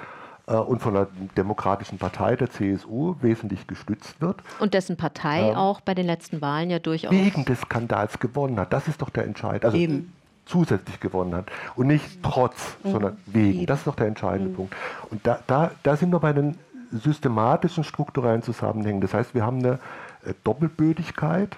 [0.57, 4.43] und von der demokratischen Partei, der CSU, wesentlich gestützt wird.
[4.59, 7.13] Und dessen Partei ähm, auch bei den letzten Wahlen ja durchaus.
[7.13, 8.73] Wegen des Skandals gewonnen hat.
[8.73, 9.65] Das ist doch der Entscheid.
[9.65, 10.13] Also Eben.
[10.47, 11.47] zusätzlich gewonnen hat.
[11.77, 12.91] Und nicht trotz, mhm.
[12.91, 13.67] sondern wegen.
[13.67, 14.57] Das ist doch der entscheidende mhm.
[14.57, 14.77] Punkt.
[15.11, 16.57] Und da, da, da sind wir bei den
[16.93, 19.01] systematischen strukturellen Zusammenhängen.
[19.01, 19.79] Das heißt, wir haben eine
[20.25, 21.57] äh, Doppelbödigkeit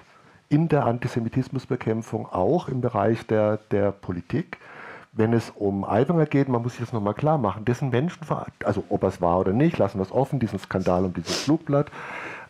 [0.49, 4.57] in der Antisemitismusbekämpfung, auch im Bereich der, der Politik
[5.13, 8.83] wenn es um Aiwanger geht, man muss sich das nochmal klar machen, dessen Menschenveracht, also
[8.89, 11.91] ob es war oder nicht, lassen wir es offen, diesen Skandal um dieses Flugblatt.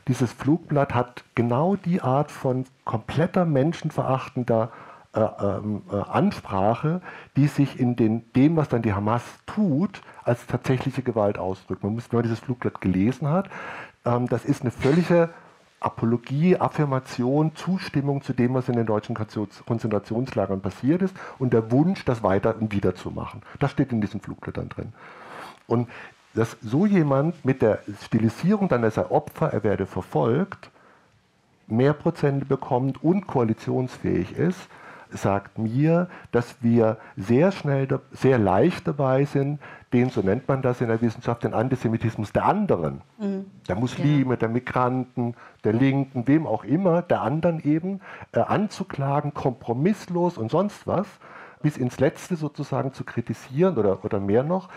[0.08, 4.70] Dieses Flugblatt hat genau die Art von kompletter menschenverachtender
[5.14, 7.02] äh, ähm, äh, Ansprache,
[7.36, 11.84] die sich in den, dem, was dann die Hamas tut, als tatsächliche Gewalt ausdrückt.
[11.84, 13.50] Man muss, wenn man dieses Flugblatt gelesen hat,
[14.06, 15.30] ähm, das ist eine völlige
[15.84, 22.06] Apologie, Affirmation, Zustimmung zu dem, was in den deutschen Konzentrationslagern passiert ist und der Wunsch,
[22.06, 23.42] das weiter und wieder zu machen.
[23.60, 24.94] Das steht in diesen Flugblättern drin.
[25.68, 25.90] Und
[26.34, 30.72] dass so jemand mit der Stilisierung, dann ist er Opfer, er werde verfolgt,
[31.68, 34.60] mehr Prozente bekommt und koalitionsfähig ist,
[35.14, 39.60] sagt mir, dass wir sehr schnell, sehr leicht dabei sind,
[39.94, 43.46] den, so nennt man das in der Wissenschaft, den Antisemitismus der anderen, mhm.
[43.68, 44.38] der Muslime, ja.
[44.38, 50.88] der Migranten, der Linken, wem auch immer, der anderen eben, äh, anzuklagen, kompromisslos und sonst
[50.88, 51.08] was,
[51.62, 54.70] bis ins Letzte sozusagen zu kritisieren oder, oder mehr noch.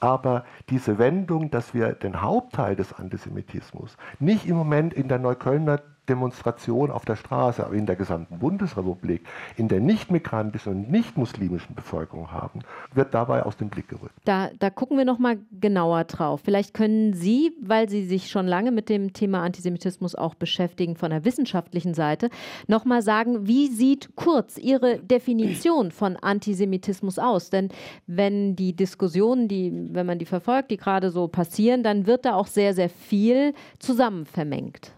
[0.00, 5.80] Aber diese Wendung, dass wir den Hauptteil des Antisemitismus nicht im Moment in der Neuköllner
[6.08, 9.22] Demonstration auf der Straße, aber in der gesamten Bundesrepublik,
[9.56, 12.60] in der nicht migrantischen und nicht muslimischen Bevölkerung haben,
[12.92, 14.14] wird dabei aus dem Blick gerückt.
[14.24, 16.40] Da, da gucken wir noch mal genauer drauf.
[16.44, 21.10] Vielleicht können Sie, weil Sie sich schon lange mit dem Thema Antisemitismus auch beschäftigen, von
[21.10, 22.30] der wissenschaftlichen Seite,
[22.66, 27.50] noch mal sagen, wie sieht kurz Ihre Definition von Antisemitismus aus?
[27.50, 27.68] Denn
[28.08, 32.34] wenn die Diskussionen, die, wenn man die verfolgt, die gerade so passieren, dann wird da
[32.34, 34.92] auch sehr, sehr viel zusammen vermengt.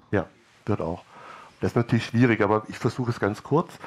[0.66, 1.02] Wird auch.
[1.60, 3.78] Das ist natürlich schwierig, aber ich versuche es ganz kurz.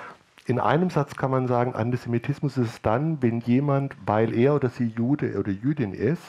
[0.45, 4.93] In einem Satz kann man sagen, Antisemitismus ist dann, wenn jemand, weil er oder sie
[4.95, 6.21] Jude oder Jüdin ist,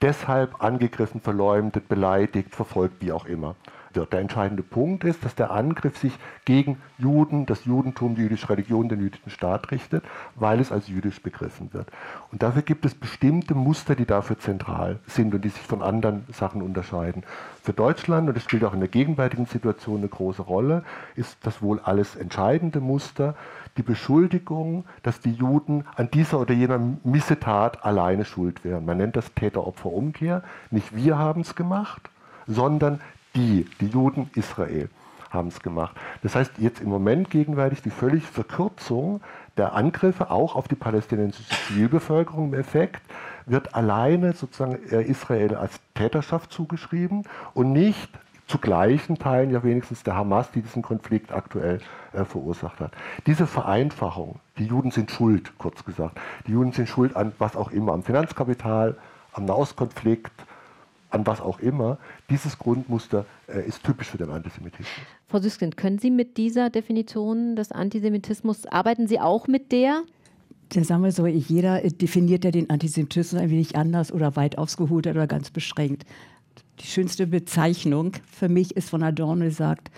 [0.00, 3.54] deshalb angegriffen, verleumdet, beleidigt, verfolgt, wie auch immer
[3.96, 4.12] wird.
[4.12, 6.12] Der entscheidende Punkt ist, dass der Angriff sich
[6.44, 10.04] gegen Juden, das Judentum, die jüdische Religion, den jüdischen Staat richtet,
[10.34, 11.88] weil es als jüdisch begriffen wird.
[12.30, 16.24] Und dafür gibt es bestimmte Muster, die dafür zentral sind und die sich von anderen
[16.32, 17.24] Sachen unterscheiden.
[17.62, 20.84] Für Deutschland, und das spielt auch in der gegenwärtigen Situation eine große Rolle,
[21.16, 23.34] ist das wohl alles entscheidende Muster
[23.76, 28.86] die Beschuldigung, dass die Juden an dieser oder jener Missetat alleine schuld wären.
[28.86, 30.42] Man nennt das Täter-Opfer-Umkehr.
[30.70, 32.08] Nicht wir haben es gemacht,
[32.46, 33.00] sondern
[33.36, 34.88] die, die Juden Israel,
[35.30, 35.96] haben es gemacht.
[36.22, 39.20] Das heißt, jetzt im Moment gegenwärtig die völlige Verkürzung
[39.56, 43.02] der Angriffe auch auf die palästinensische Zivilbevölkerung im Effekt
[43.46, 48.10] wird alleine sozusagen äh, Israel als Täterschaft zugeschrieben und nicht
[48.46, 51.80] zu gleichen Teilen ja wenigstens der Hamas, die diesen Konflikt aktuell
[52.12, 52.92] äh, verursacht hat.
[53.26, 56.18] Diese Vereinfachung, die Juden sind schuld, kurz gesagt.
[56.46, 58.96] Die Juden sind schuld an was auch immer, am Finanzkapital,
[59.32, 60.32] am Nahostkonflikt,
[61.16, 61.98] an was auch immer,
[62.30, 64.88] dieses Grundmuster äh, ist typisch für den Antisemitismus.
[65.26, 70.02] Frau Süskind, können Sie mit dieser Definition des Antisemitismus, arbeiten Sie auch mit der?
[70.72, 75.06] Ja, sagen wir so, jeder definiert ja den Antisemitismus ein wenig anders oder weit ausgeholt
[75.06, 76.04] oder ganz beschränkt.
[76.80, 79.90] Die schönste Bezeichnung für mich ist von Adorno, sagt,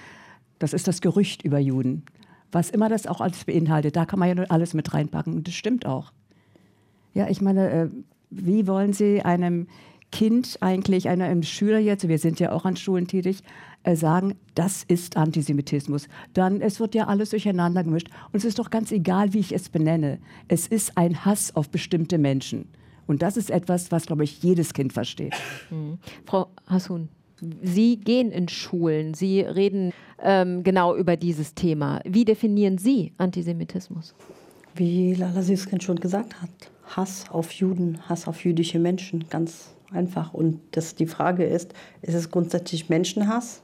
[0.58, 2.04] das ist das Gerücht über Juden.
[2.52, 5.34] Was immer das auch alles beinhaltet, da kann man ja nur alles mit reinpacken.
[5.34, 6.12] Und das stimmt auch.
[7.14, 7.88] Ja, ich meine, äh,
[8.30, 9.66] wie wollen Sie einem
[10.10, 13.42] Kind eigentlich, einer, einem Schüler jetzt, wir sind ja auch an Schulen tätig,
[13.82, 16.08] äh, sagen, das ist Antisemitismus.
[16.32, 18.08] Dann, es wird ja alles durcheinander gemischt.
[18.32, 20.18] Und es ist doch ganz egal, wie ich es benenne.
[20.48, 22.68] Es ist ein Hass auf bestimmte Menschen.
[23.06, 25.34] Und das ist etwas, was, glaube ich, jedes Kind versteht.
[25.70, 25.98] Mhm.
[26.26, 27.08] Frau Hassun.
[27.62, 32.00] Sie gehen in Schulen, Sie reden ähm, genau über dieses Thema.
[32.04, 34.14] Wie definieren Sie Antisemitismus?
[34.74, 36.50] Wie Lala Süßkind schon gesagt hat,
[36.84, 40.34] Hass auf Juden, Hass auf jüdische Menschen, ganz einfach.
[40.34, 43.62] Und das, die Frage ist, ist es grundsätzlich Menschenhass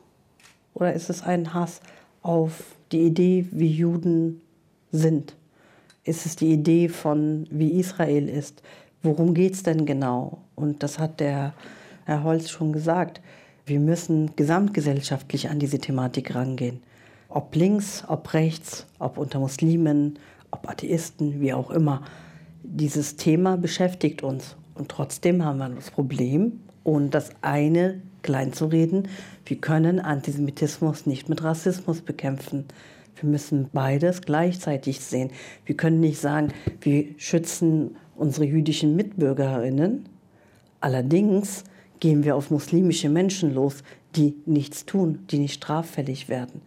[0.74, 1.80] oder ist es ein Hass
[2.22, 4.40] auf die Idee, wie Juden
[4.92, 5.36] sind?
[6.04, 8.62] Ist es die Idee von, wie Israel ist?
[9.02, 10.38] Worum geht es denn genau?
[10.54, 11.54] Und das hat der
[12.04, 13.20] Herr Holz schon gesagt.
[13.66, 16.82] Wir müssen gesamtgesellschaftlich an diese Thematik rangehen.
[17.28, 20.18] Ob links, ob rechts, ob unter Muslimen,
[20.50, 22.02] ob Atheisten, wie auch immer.
[22.62, 24.56] Dieses Thema beschäftigt uns.
[24.74, 29.08] Und trotzdem haben wir das Problem, und das eine kleinzureden,
[29.46, 32.66] wir können Antisemitismus nicht mit Rassismus bekämpfen.
[33.16, 35.30] Wir müssen beides gleichzeitig sehen.
[35.66, 40.08] Wir können nicht sagen, wir schützen unsere jüdischen Mitbürgerinnen.
[40.80, 41.64] Allerdings
[42.00, 43.82] gehen wir auf muslimische Menschen los,
[44.14, 46.60] die nichts tun, die nicht straffällig werden.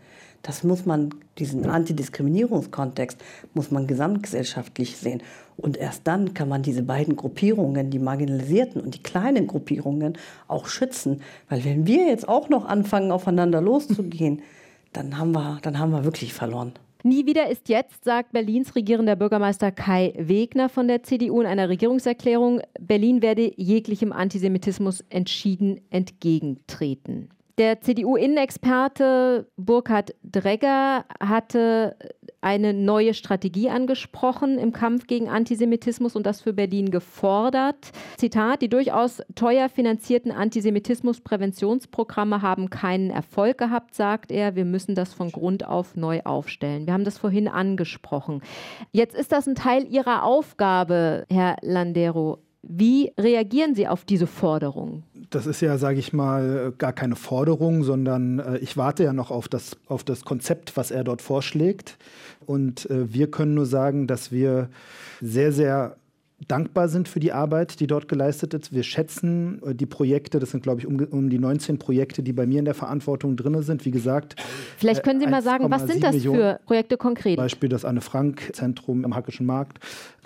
[0.47, 3.19] Das muss man, diesen Antidiskriminierungskontext
[3.53, 5.21] muss man gesamtgesellschaftlich sehen.
[5.57, 10.67] Und erst dann kann man diese beiden Gruppierungen, die marginalisierten und die kleinen Gruppierungen, auch
[10.67, 11.21] schützen.
[11.49, 14.41] Weil wenn wir jetzt auch noch anfangen, aufeinander loszugehen,
[14.93, 16.71] dann haben wir, dann haben wir wirklich verloren.
[17.03, 21.67] Nie wieder ist jetzt, sagt Berlins regierender Bürgermeister Kai Wegner von der CDU in einer
[21.67, 27.31] Regierungserklärung, Berlin werde jeglichem Antisemitismus entschieden entgegentreten.
[27.57, 31.97] Der CDU-Innenexperte Burkhard Dregger hatte
[32.39, 37.91] eine neue Strategie angesprochen im Kampf gegen Antisemitismus und das für Berlin gefordert.
[38.17, 44.55] Zitat, die durchaus teuer finanzierten Antisemitismus-Präventionsprogramme haben keinen Erfolg gehabt, sagt er.
[44.55, 46.85] Wir müssen das von Grund auf neu aufstellen.
[46.85, 48.43] Wir haben das vorhin angesprochen.
[48.91, 52.37] Jetzt ist das ein Teil Ihrer Aufgabe, Herr Landero.
[52.61, 55.03] Wie reagieren Sie auf diese Forderung?
[55.29, 59.31] Das ist ja, sage ich mal, gar keine Forderung, sondern äh, ich warte ja noch
[59.31, 61.97] auf das, auf das Konzept, was er dort vorschlägt.
[62.45, 64.69] Und äh, wir können nur sagen, dass wir
[65.21, 65.97] sehr, sehr
[66.47, 68.71] dankbar sind für die Arbeit, die dort geleistet ist.
[68.71, 72.31] Wir schätzen äh, die Projekte, das sind, glaube ich, um, um, die 19 Projekte, die
[72.31, 73.85] bei mir in der Verantwortung drin sind.
[73.85, 74.35] Wie gesagt.
[74.77, 77.37] Vielleicht können Sie mal sagen, was sind das Millionen für Projekte konkret?
[77.37, 79.79] Beispiel das Anne-Frank-Zentrum am Hackischen Markt,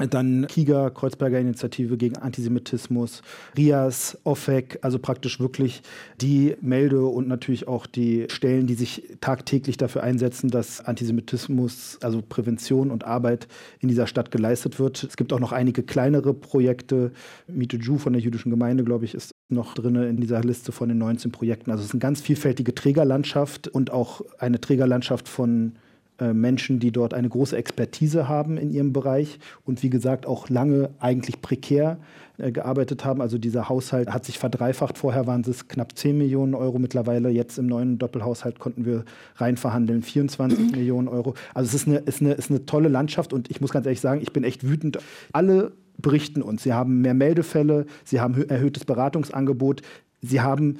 [0.09, 3.21] dann KIGA, Kreuzberger Initiative gegen Antisemitismus,
[3.55, 5.81] RIAS, OFEC, also praktisch wirklich
[6.19, 12.21] die Melde- und natürlich auch die Stellen, die sich tagtäglich dafür einsetzen, dass Antisemitismus, also
[12.21, 13.47] Prävention und Arbeit
[13.79, 15.03] in dieser Stadt geleistet wird.
[15.03, 17.11] Es gibt auch noch einige kleine kleinere Projekte.
[17.47, 20.89] Miete Ju von der jüdischen Gemeinde, glaube ich, ist noch drin in dieser Liste von
[20.89, 21.69] den 19 Projekten.
[21.69, 25.73] Also es ist eine ganz vielfältige Trägerlandschaft und auch eine Trägerlandschaft von
[26.19, 30.49] äh, Menschen, die dort eine große Expertise haben in ihrem Bereich und wie gesagt auch
[30.49, 31.97] lange eigentlich prekär
[32.37, 33.21] äh, gearbeitet haben.
[33.21, 34.97] Also dieser Haushalt hat sich verdreifacht.
[34.97, 36.79] Vorher waren es knapp 10 Millionen Euro.
[36.79, 39.03] Mittlerweile jetzt im neuen Doppelhaushalt konnten wir
[39.35, 41.33] rein verhandeln 24 Millionen Euro.
[41.53, 44.01] Also es ist eine, ist, eine, ist eine tolle Landschaft und ich muss ganz ehrlich
[44.01, 44.99] sagen, ich bin echt wütend.
[45.33, 46.63] Alle berichten uns.
[46.63, 49.81] Sie haben mehr Meldefälle, sie haben erhöhtes Beratungsangebot,
[50.21, 50.77] sie haben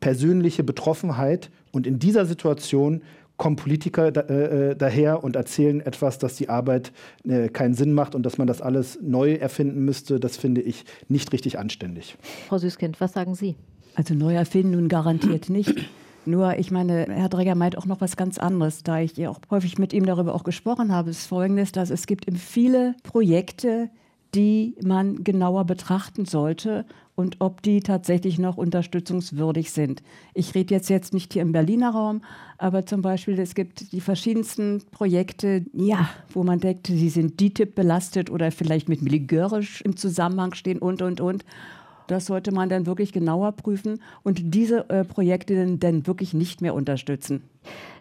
[0.00, 3.02] persönliche Betroffenheit und in dieser Situation
[3.36, 6.92] kommen Politiker da, äh, äh, daher und erzählen etwas, dass die Arbeit
[7.24, 10.20] äh, keinen Sinn macht und dass man das alles neu erfinden müsste.
[10.20, 12.16] Das finde ich nicht richtig anständig.
[12.48, 13.56] Frau Süßkind, was sagen Sie?
[13.96, 15.74] Also neu erfinden nun garantiert nicht.
[16.26, 19.40] Nur, ich meine, Herr Dregger meint auch noch was ganz anderes, da ich ja auch
[19.50, 23.90] häufig mit ihm darüber auch gesprochen habe, ist folgendes, dass es gibt viele Projekte,
[24.34, 30.02] die man genauer betrachten sollte und ob die tatsächlich noch unterstützungswürdig sind.
[30.34, 32.22] Ich rede jetzt, jetzt nicht hier im Berliner Raum,
[32.58, 37.74] aber zum Beispiel es gibt die verschiedensten Projekte, ja, wo man denkt, sie sind DTIP
[37.74, 41.44] belastet oder vielleicht mit militärisch im Zusammenhang stehen und, und, und.
[42.06, 46.60] Das sollte man dann wirklich genauer prüfen und diese äh, Projekte dann, dann wirklich nicht
[46.60, 47.44] mehr unterstützen.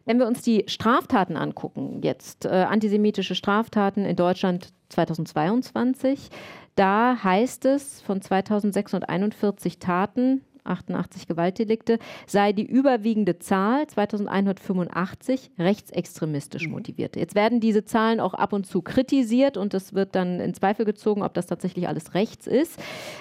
[0.06, 6.30] Wenn wir uns die Straftaten angucken, jetzt äh, antisemitische Straftaten in Deutschland 2022,
[6.76, 16.74] da heißt es von 2641 Taten, 88 Gewaltdelikte, sei die überwiegende Zahl 2185 rechtsextremistisch mhm.
[16.74, 17.20] motivierte.
[17.20, 20.86] Jetzt werden diese Zahlen auch ab und zu kritisiert und es wird dann in Zweifel
[20.86, 22.80] gezogen, ob das tatsächlich alles rechts ist.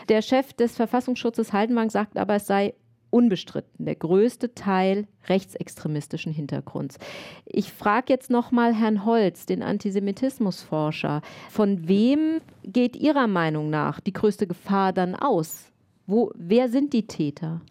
[0.09, 2.75] Der Chef des Verfassungsschutzes Haldenwang sagt aber, es sei
[3.13, 6.99] unbestritten der größte Teil rechtsextremistischen Hintergrunds.
[7.45, 14.01] Ich frage jetzt noch mal Herrn Holz, den Antisemitismusforscher, von wem geht Ihrer Meinung nach
[14.01, 15.72] die größte Gefahr dann aus?
[16.13, 17.63] Wo, wer sind die Täter?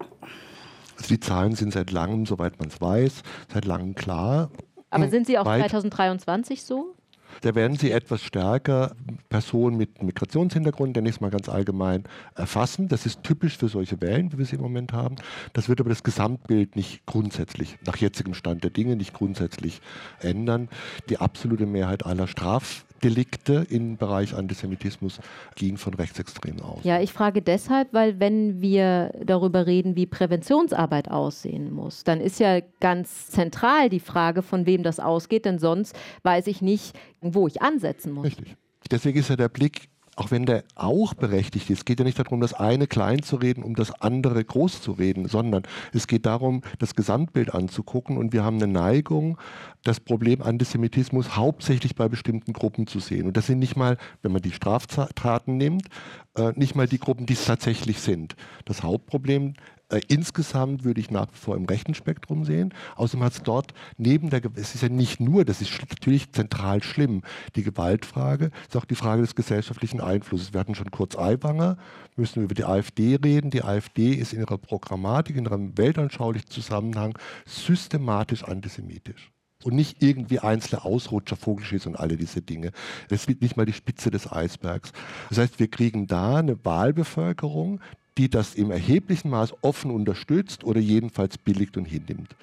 [0.97, 3.21] Also die Zahlen sind seit langem, soweit man es weiß,
[3.53, 4.49] seit langem klar.
[4.89, 6.95] Aber sind sie auch 2023 so?
[7.41, 8.95] Da werden Sie etwas stärker
[9.29, 12.03] Personen mit Migrationshintergrund, der nächstes Mal ganz allgemein,
[12.35, 12.87] erfassen.
[12.87, 15.17] Das ist typisch für solche Wellen, wie wir sie im Moment haben.
[15.53, 19.81] Das wird aber das Gesamtbild nicht grundsätzlich, nach jetzigem Stand der Dinge, nicht grundsätzlich
[20.19, 20.67] ändern.
[21.09, 25.19] Die absolute Mehrheit aller Straf Delikte im Bereich Antisemitismus
[25.55, 26.83] gehen von Rechtsextremen aus.
[26.83, 32.39] Ja, ich frage deshalb, weil wenn wir darüber reden, wie Präventionsarbeit aussehen muss, dann ist
[32.39, 37.47] ja ganz zentral die Frage, von wem das ausgeht, denn sonst weiß ich nicht, wo
[37.47, 38.25] ich ansetzen muss.
[38.25, 38.55] Richtig.
[38.89, 42.41] Deswegen ist ja der Blick auch wenn der auch berechtigt ist, geht ja nicht darum,
[42.41, 46.61] das eine klein zu reden, um das andere groß zu reden, sondern es geht darum,
[46.79, 49.37] das Gesamtbild anzugucken und wir haben eine Neigung,
[49.83, 53.27] das Problem Antisemitismus hauptsächlich bei bestimmten Gruppen zu sehen.
[53.27, 55.87] Und das sind nicht mal, wenn man die Straftaten nimmt,
[56.35, 58.35] äh, nicht mal die Gruppen, die es tatsächlich sind.
[58.65, 59.53] Das Hauptproblem
[59.91, 62.73] äh, insgesamt würde ich nach wie vor im rechten Spektrum sehen.
[62.95, 66.81] Außerdem hat es dort neben der, es ist ja nicht nur, das ist natürlich zentral
[66.81, 67.21] schlimm,
[67.55, 70.53] die Gewaltfrage, ist auch die Frage des gesellschaftlichen Einflusses.
[70.53, 71.77] Wir hatten schon kurz Aiwanger,
[72.15, 73.51] müssen wir über die AfD reden.
[73.51, 79.31] Die AfD ist in ihrer Programmatik, in ihrem weltanschaulichen Zusammenhang systematisch antisemitisch
[79.63, 82.71] und nicht irgendwie einzelne Ausrutscher, Vogelschiss und alle diese Dinge.
[83.09, 84.91] Das wird nicht mal die Spitze des Eisbergs.
[85.29, 87.79] Das heißt, wir kriegen da eine Wahlbevölkerung,
[88.17, 92.35] die das im erheblichen Maß offen unterstützt oder jedenfalls billigt und hinnimmt.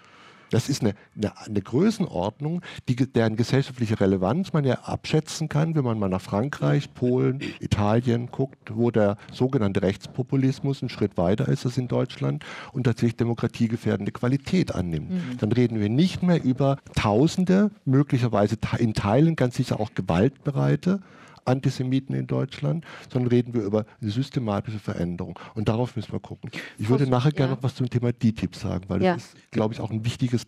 [0.51, 5.85] Das ist eine, eine, eine, Größenordnung, die, deren gesellschaftliche Relevanz man ja abschätzen kann, wenn
[5.85, 11.67] man mal nach Frankreich, Polen, Italien guckt, wo der sogenannte Rechtspopulismus einen Schritt weiter ist
[11.67, 15.11] als in Deutschland und tatsächlich demokratiegefährdende Qualität annimmt.
[15.11, 15.39] Mhm.
[15.39, 21.01] Dann reden wir nicht mehr über Tausende, möglicherweise in Teilen ganz sicher auch gewaltbereite
[21.49, 25.39] Antisemiten in Deutschland, sondern reden wir über eine systematische Veränderung.
[25.55, 26.51] Und darauf müssen wir gucken.
[26.79, 29.15] Ich würde nachher gerne noch was zum Thema DTIP sagen, weil ja.
[29.15, 30.47] das ist, glaube ich, auch ein wichtiges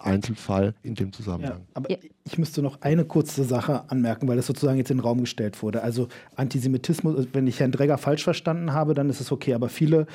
[0.00, 1.58] Einzelfall in dem Zusammenhang.
[1.58, 1.98] Ja, aber ja.
[2.24, 5.62] ich müsste noch eine kurze Sache anmerken, weil das sozusagen jetzt in den Raum gestellt
[5.62, 5.82] wurde.
[5.82, 10.06] Also Antisemitismus, wenn ich Herrn Dregger falsch verstanden habe, dann ist es okay, aber viele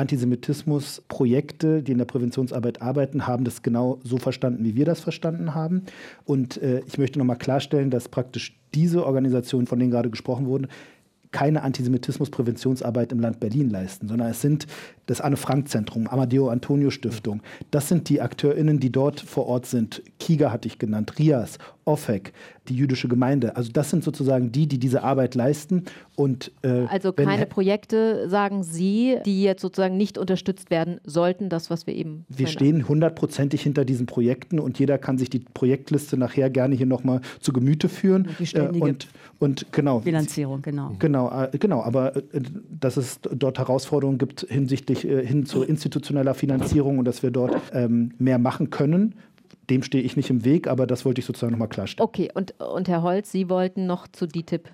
[0.00, 5.54] Antisemitismus-Projekte, die in der Präventionsarbeit arbeiten, haben das genau so verstanden, wie wir das verstanden
[5.54, 5.82] haben.
[6.24, 10.68] Und äh, ich möchte nochmal klarstellen, dass praktisch diese Organisationen, von denen gerade gesprochen wurde,
[11.32, 14.66] keine Antisemitismus-Präventionsarbeit im Land Berlin leisten, sondern es sind
[15.06, 17.40] das Anne-Frank-Zentrum, Amadeo Antonio Stiftung.
[17.70, 20.02] Das sind die AkteurInnen, die dort vor Ort sind.
[20.18, 21.58] Kiga hatte ich genannt, Rias,
[21.90, 22.32] OFEC,
[22.68, 23.56] die jüdische Gemeinde.
[23.56, 25.84] Also das sind sozusagen die, die diese Arbeit leisten.
[26.14, 31.70] Und, äh, also keine Projekte, sagen Sie, die jetzt sozusagen nicht unterstützt werden sollten, das,
[31.70, 32.24] was wir eben.
[32.28, 36.86] Wir stehen hundertprozentig hinter diesen Projekten und jeder kann sich die Projektliste nachher gerne hier
[36.86, 38.28] nochmal zu Gemüte führen.
[38.38, 40.00] Die ständige und, und genau.
[40.00, 40.92] Finanzierung, genau.
[40.98, 42.22] Genau, äh, genau aber äh,
[42.68, 47.56] dass es dort Herausforderungen gibt hinsichtlich äh, hin zu institutioneller Finanzierung und dass wir dort
[47.72, 49.14] ähm, mehr machen können,
[49.70, 52.06] dem stehe ich nicht im Weg, aber das wollte ich sozusagen nochmal klarstellen.
[52.06, 54.68] Okay, und, und Herr Holz, Sie wollten noch zu DTIP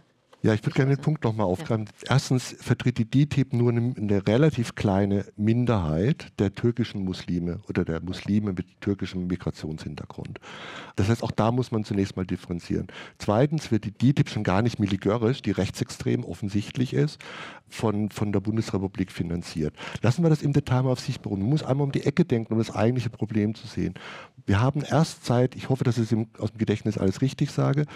[0.47, 1.87] ja, ich würde gerne den Punkt nochmal aufgreifen.
[2.03, 2.13] Ja.
[2.13, 8.01] Erstens vertritt die DTIP nur eine, eine, relativ kleine Minderheit der türkischen Muslime oder der
[8.01, 10.39] Muslime mit türkischem Migrationshintergrund.
[10.95, 12.87] Das heißt, auch da muss man zunächst mal differenzieren.
[13.19, 17.21] Zweitens wird die DTIP schon gar nicht militärisch, die rechtsextrem offensichtlich ist,
[17.69, 19.75] von, von der Bundesrepublik finanziert.
[20.03, 21.41] Lassen wir das im Detail mal auf sich beruhen.
[21.41, 23.95] Man muss einmal um die Ecke denken, um das eigentliche Problem zu sehen.
[24.47, 27.87] Wir haben erst seit, ich hoffe, dass ich es aus dem Gedächtnis alles richtig sage,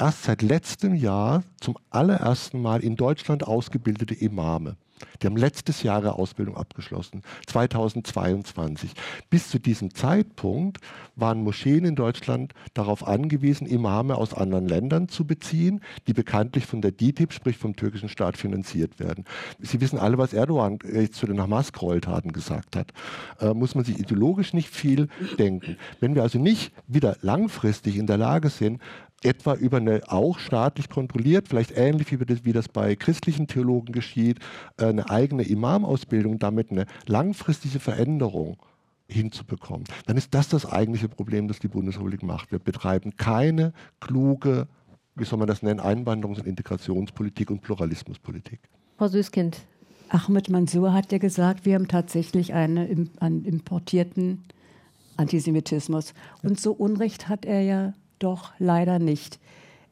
[0.00, 4.76] erst seit letztem Jahr zum allerersten Mal in Deutschland ausgebildete Imame.
[5.20, 8.92] Die haben letztes Jahr ihre Ausbildung abgeschlossen, 2022.
[9.28, 10.78] Bis zu diesem Zeitpunkt
[11.16, 16.80] waren Moscheen in Deutschland darauf angewiesen, Imame aus anderen Ländern zu beziehen, die bekanntlich von
[16.80, 19.24] der DITIB, sprich vom türkischen Staat, finanziert werden.
[19.58, 22.92] Sie wissen alle, was Erdogan jetzt zu den Hamas-Gräueltaten gesagt hat.
[23.40, 25.08] Äh, muss man sich ideologisch nicht viel
[25.38, 25.76] denken.
[26.00, 28.80] Wenn wir also nicht wieder langfristig in der Lage sind,
[29.22, 33.92] etwa über eine auch staatlich kontrolliert, vielleicht ähnlich wie das, wie das bei christlichen Theologen
[33.92, 34.38] geschieht,
[34.78, 38.56] äh, eine eigene Imamausbildung, damit eine langfristige Veränderung
[39.08, 42.52] hinzubekommen, dann ist das das eigentliche Problem, das die Bundesrepublik macht.
[42.52, 44.68] Wir betreiben keine kluge,
[45.16, 48.60] wie soll man das nennen, Einwanderungs- und Integrationspolitik und Pluralismuspolitik.
[48.96, 49.58] Frau Süßkind.
[50.08, 54.42] Ahmed Mansour hat ja gesagt, wir haben tatsächlich einen, einen importierten
[55.16, 56.14] Antisemitismus.
[56.42, 59.40] Und so Unrecht hat er ja doch leider nicht.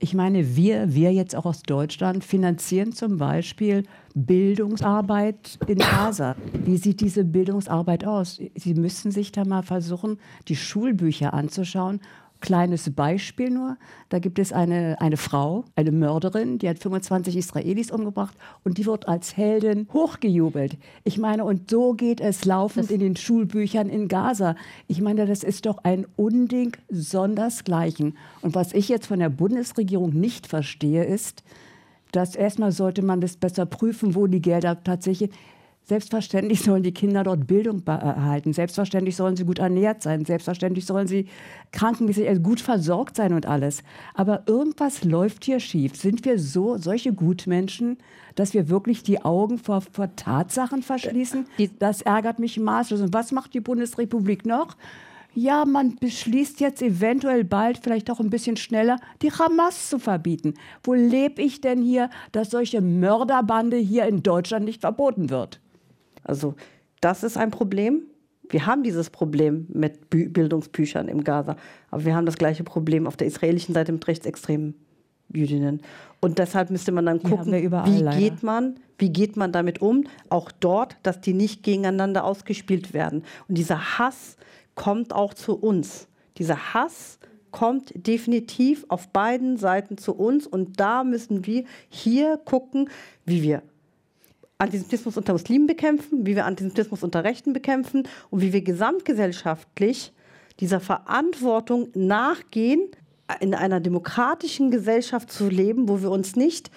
[0.01, 3.83] Ich meine, wir, wir jetzt auch aus Deutschland finanzieren zum Beispiel
[4.15, 6.37] Bildungsarbeit in Gaza.
[6.53, 8.41] Wie sieht diese Bildungsarbeit aus?
[8.55, 12.01] Sie müssen sich da mal versuchen, die Schulbücher anzuschauen,
[12.41, 13.77] Kleines Beispiel nur,
[14.11, 18.87] da gibt es eine, eine Frau, eine Mörderin, die hat 25 Israelis umgebracht und die
[18.87, 20.77] wird als Heldin hochgejubelt.
[21.03, 24.55] Ich meine, und so geht es laufend das in den Schulbüchern in Gaza.
[24.87, 28.17] Ich meine, das ist doch ein Unding sondersgleichen.
[28.41, 31.43] Und was ich jetzt von der Bundesregierung nicht verstehe, ist,
[32.13, 35.31] dass erstmal sollte man das besser prüfen, wo die Gelder tatsächlich
[35.89, 38.53] Selbstverständlich sollen die Kinder dort Bildung erhalten.
[38.53, 40.27] Selbstverständlich sollen sie gut ernährt sein.
[40.27, 41.29] Selbstverständlich sollen sie
[41.73, 43.83] krankenmäßig also gut versorgt sein und alles.
[44.13, 45.97] Aber irgendwas läuft hier schief.
[45.97, 47.97] Sind wir so solche Gutmenschen,
[48.35, 51.47] dass wir wirklich die Augen vor, vor Tatsachen verschließen?
[51.79, 53.01] Das ärgert mich maßlos.
[53.01, 54.77] Und was macht die Bundesrepublik noch?
[55.35, 60.55] ja, man beschließt jetzt eventuell bald, vielleicht auch ein bisschen schneller, die Hamas zu verbieten.
[60.83, 65.61] Wo lebe ich denn hier, dass solche Mörderbande hier in Deutschland nicht verboten wird?
[66.29, 66.55] Also
[67.01, 68.03] das ist ein Problem.
[68.49, 71.57] Wir haben dieses Problem mit Bildungsbüchern im Gaza,
[71.91, 74.75] aber wir haben das gleiche Problem auf der israelischen Seite mit rechtsextremen
[75.33, 75.83] Jüdinnen.
[76.21, 80.51] Und deshalb müsste man dann gucken, wie geht man, wie geht man damit um, auch
[80.51, 83.25] dort, dass die nicht gegeneinander ausgespielt werden.
[83.49, 84.37] Und dieser Hass
[84.75, 86.09] kommt auch zu uns.
[86.39, 87.19] Dieser Hass
[87.51, 92.89] kommt definitiv auf beiden Seiten zu uns und da müssen wir hier gucken,
[93.25, 93.63] wie wir
[94.59, 100.13] Antisemitismus unter Muslimen bekämpfen, wie wir Antisemitismus unter Rechten bekämpfen und wie wir gesamtgesellschaftlich
[100.59, 102.91] dieser Verantwortung nachgehen,
[103.41, 106.73] in einer demokratischen Gesellschaft zu leben, wo wir uns nicht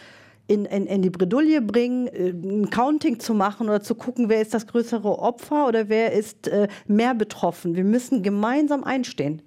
[0.47, 4.41] in, in, in die Bredouille bringen, äh, ein Counting zu machen oder zu gucken, wer
[4.41, 7.75] ist das größere Opfer oder wer ist äh, mehr betroffen.
[7.75, 9.41] Wir müssen gemeinsam einstehen.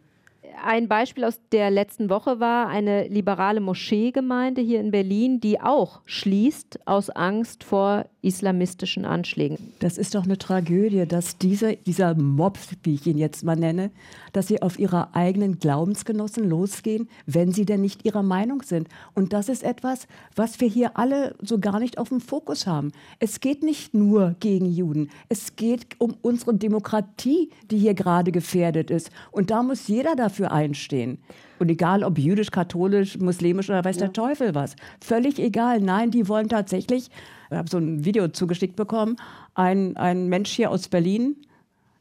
[0.66, 6.00] Ein Beispiel aus der letzten Woche war eine liberale Moscheegemeinde hier in Berlin, die auch
[6.06, 9.58] schließt aus Angst vor islamistischen Anschlägen.
[9.80, 13.90] Das ist doch eine Tragödie, dass diese, dieser Mob, wie ich ihn jetzt mal nenne,
[14.34, 18.88] dass sie auf ihre eigenen Glaubensgenossen losgehen, wenn sie denn nicht ihrer Meinung sind.
[19.14, 20.06] Und das ist etwas,
[20.36, 22.92] was wir hier alle so gar nicht auf dem Fokus haben.
[23.20, 25.08] Es geht nicht nur gegen Juden.
[25.28, 29.10] Es geht um unsere Demokratie, die hier gerade gefährdet ist.
[29.30, 31.18] Und da muss jeder dafür einstehen.
[31.60, 34.02] Und egal ob jüdisch, katholisch, muslimisch oder weiß ja.
[34.02, 34.74] der Teufel was.
[35.00, 35.80] Völlig egal.
[35.80, 37.08] Nein, die wollen tatsächlich,
[37.50, 39.16] ich habe so ein Video zugeschickt bekommen,
[39.54, 41.36] ein, ein Mensch hier aus Berlin,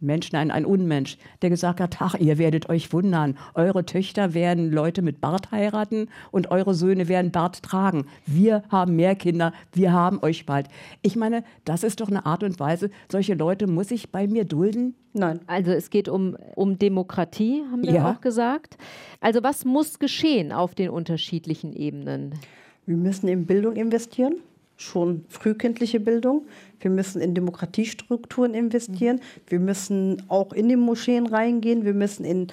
[0.04, 4.72] Mensch, nein, ein Unmensch, der gesagt hat, ach, ihr werdet euch wundern, eure Töchter werden
[4.72, 8.06] Leute mit Bart heiraten und eure Söhne werden Bart tragen.
[8.26, 10.68] Wir haben mehr Kinder, wir haben euch bald.
[11.02, 14.46] Ich meine, das ist doch eine Art und Weise, solche Leute muss ich bei mir
[14.46, 14.96] dulden?
[15.14, 15.40] Nein.
[15.48, 18.12] Also es geht um, um Demokratie, haben wir ja.
[18.12, 18.78] auch gesagt.
[19.22, 22.34] Also was muss geschehen auf den unterschiedlichen Ebenen?
[22.86, 24.36] Wir müssen in Bildung investieren
[24.78, 26.46] schon frühkindliche Bildung.
[26.80, 29.22] Wir müssen in Demokratiestrukturen investieren.
[29.48, 31.86] Wir müssen auch in die Moscheen reingehen.
[31.86, 32.48] Wir müssen in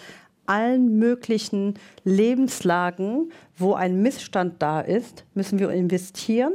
[0.47, 6.53] allen möglichen Lebenslagen, wo ein Missstand da ist, müssen wir investieren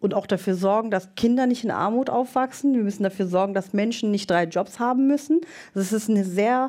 [0.00, 2.74] und auch dafür sorgen, dass Kinder nicht in Armut aufwachsen.
[2.74, 5.40] Wir müssen dafür sorgen, dass Menschen nicht drei Jobs haben müssen.
[5.72, 6.68] Das ist eine sehr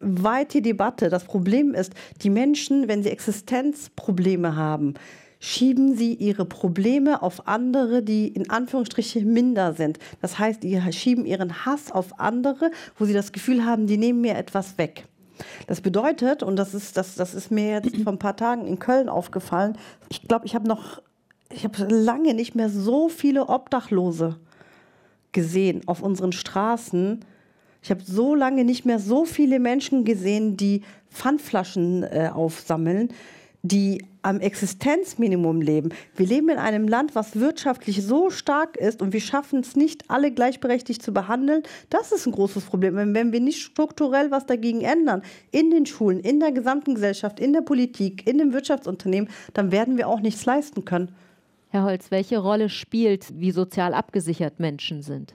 [0.00, 1.10] weite Debatte.
[1.10, 4.94] Das Problem ist, die Menschen, wenn sie Existenzprobleme haben,
[5.40, 9.98] schieben sie ihre Probleme auf andere, die in Anführungsstrichen minder sind.
[10.20, 14.20] Das heißt, die schieben ihren Hass auf andere, wo sie das Gefühl haben, die nehmen
[14.20, 15.06] mir etwas weg.
[15.68, 18.80] Das bedeutet, und das ist, das, das ist mir jetzt vor ein paar Tagen in
[18.80, 19.78] Köln aufgefallen,
[20.08, 21.00] ich glaube, ich habe noch,
[21.52, 24.36] ich habe lange nicht mehr so viele Obdachlose
[25.30, 27.24] gesehen auf unseren Straßen.
[27.82, 33.10] Ich habe so lange nicht mehr so viele Menschen gesehen, die Pfandflaschen äh, aufsammeln
[33.62, 35.88] die am Existenzminimum leben.
[36.14, 40.10] Wir leben in einem Land, was wirtschaftlich so stark ist und wir schaffen es nicht,
[40.10, 41.62] alle gleichberechtigt zu behandeln.
[41.88, 42.94] Das ist ein großes Problem.
[42.94, 47.54] Wenn wir nicht strukturell was dagegen ändern, in den Schulen, in der gesamten Gesellschaft, in
[47.54, 51.10] der Politik, in den Wirtschaftsunternehmen, dann werden wir auch nichts leisten können.
[51.70, 55.32] Herr Holz, welche Rolle spielt, wie sozial abgesichert Menschen sind?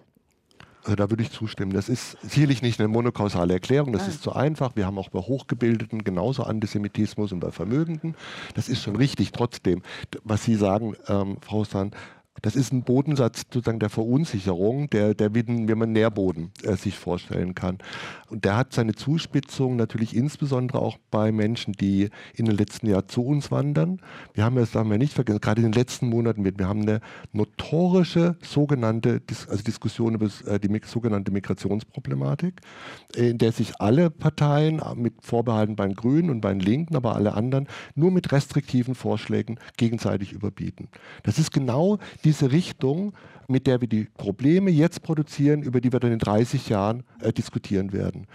[0.84, 1.72] Also da würde ich zustimmen.
[1.72, 4.12] Das ist sicherlich nicht eine monokausale Erklärung, das Nein.
[4.12, 4.76] ist zu einfach.
[4.76, 8.16] Wir haben auch bei Hochgebildeten genauso Antisemitismus und bei Vermögenden.
[8.54, 9.32] Das ist schon richtig.
[9.32, 9.82] Trotzdem,
[10.24, 11.92] was Sie sagen, ähm, Frau Sahn,
[12.42, 16.76] das ist ein Bodensatz sozusagen der Verunsicherung, der, der wie, ein, wie man Nährboden äh,
[16.76, 17.78] sich vorstellen kann.
[18.30, 23.08] Und der hat seine Zuspitzung natürlich insbesondere auch bei Menschen, die in den letzten Jahren
[23.08, 24.02] zu uns wandern.
[24.34, 26.82] Wir haben das haben wir nicht vergessen, gerade in den letzten Monaten, wir, wir haben
[26.82, 32.62] eine notorische sogenannte also Diskussion über äh, die sogenannte Migrationsproblematik,
[33.16, 36.96] in der sich alle Parteien äh, mit Vorbehalten bei den Grünen und bei den Linken,
[36.96, 40.90] aber alle anderen nur mit restriktiven Vorschlägen gegenseitig überbieten.
[41.22, 43.14] Das ist genau diese Richtung,
[43.48, 47.34] mit der wir die Probleme jetzt produzieren, über die wir dann in 30 Jahren äh,
[47.34, 48.28] diskutieren werden.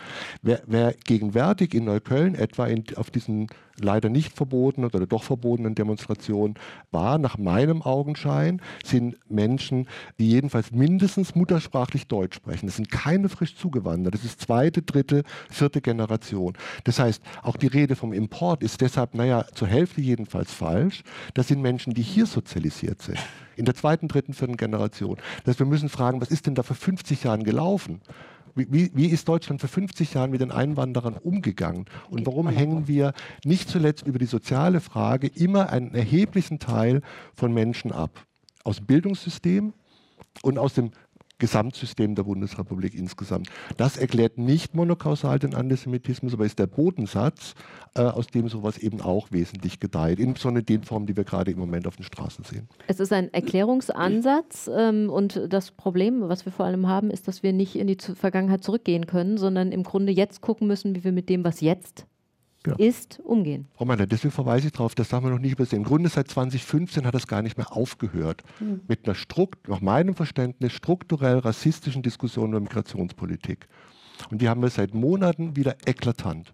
[0.43, 3.49] Wer, wer, gegenwärtig in Neukölln etwa in, auf diesen
[3.81, 6.55] leider nicht verbotenen oder doch verbotenen Demonstrationen
[6.91, 9.87] war, nach meinem Augenschein, sind Menschen,
[10.19, 12.67] die jedenfalls mindestens muttersprachlich Deutsch sprechen.
[12.67, 14.15] Das sind keine frisch zugewandert.
[14.15, 16.55] Das ist zweite, dritte, vierte Generation.
[16.85, 21.03] Das heißt, auch die Rede vom Import ist deshalb, naja, zur Hälfte jedenfalls falsch.
[21.35, 23.19] Das sind Menschen, die hier sozialisiert sind
[23.59, 25.17] in der zweiten, dritten, vierten Generation.
[25.45, 28.01] Das heißt, wir müssen fragen, was ist denn da vor 50 Jahren gelaufen?
[28.55, 31.87] Wie, wie, ist Deutschland vor 50 Jahren mit den Einwanderern umgegangen?
[32.11, 33.13] Und warum hängen wir
[33.45, 37.03] nicht zuletzt über die soziale Frage immer einen erheblichen Teil
[37.35, 38.27] von Menschen ab?
[38.65, 39.75] Aus dem Bildungssystem
[40.43, 40.91] und aus dem
[41.39, 43.49] Gesamtsystem der Bundesrepublik insgesamt.
[43.77, 47.55] Das erklärt nicht monokausal den Antisemitismus, aber ist der Bodensatz,
[47.95, 51.51] äh, aus dem sowas eben auch wesentlich gedeiht, insbesondere in den Formen, die wir gerade
[51.51, 52.69] im Moment auf den Straßen sehen.
[52.87, 57.43] Es ist ein Erklärungsansatz ähm, und das Problem, was wir vor allem haben, ist, dass
[57.43, 61.13] wir nicht in die Vergangenheit zurückgehen können, sondern im Grunde jetzt gucken müssen, wie wir
[61.13, 62.07] mit dem, was jetzt
[62.67, 62.75] ja.
[62.77, 63.67] ist, umgehen.
[63.75, 65.79] Frau Meiner, deswegen verweise ich darauf, das darf man noch nicht übersehen.
[65.79, 68.43] Im Grunde seit 2015 hat das gar nicht mehr aufgehört.
[68.61, 68.81] Mhm.
[68.89, 73.69] Mit einer, Strukt, nach meinem Verständnis, strukturell rassistischen Diskussion über Migrationspolitik.
[74.31, 76.53] Und die haben wir seit Monaten wieder eklatant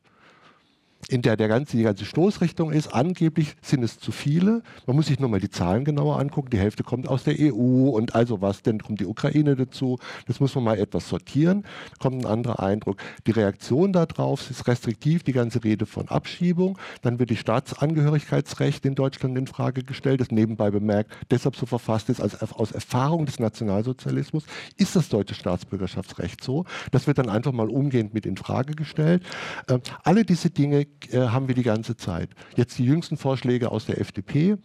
[1.09, 2.95] in der, der ganze, die ganze Stoßrichtung ist.
[2.95, 4.63] Angeblich sind es zu viele.
[4.87, 6.51] Man muss sich nur mal die Zahlen genauer angucken.
[6.51, 9.99] Die Hälfte kommt aus der EU und also was, dann kommt die Ukraine dazu.
[10.27, 11.65] Das muss man mal etwas sortieren.
[11.99, 12.99] Kommt ein anderer Eindruck.
[13.27, 16.79] Die Reaktion darauf ist restriktiv, die ganze Rede von Abschiebung.
[17.03, 22.09] Dann wird die Staatsangehörigkeitsrecht in Deutschland in Frage gestellt, das nebenbei bemerkt deshalb so verfasst
[22.09, 24.45] ist, als aus Erfahrung des Nationalsozialismus
[24.77, 26.65] ist das deutsche Staatsbürgerschaftsrecht so.
[26.91, 29.23] Das wird dann einfach mal umgehend mit in Frage gestellt.
[29.69, 32.31] Äh, alle diese Dinge äh, haben wir die ganze Zeit.
[32.57, 34.57] Jetzt die jüngsten Vorschläge aus der FDP.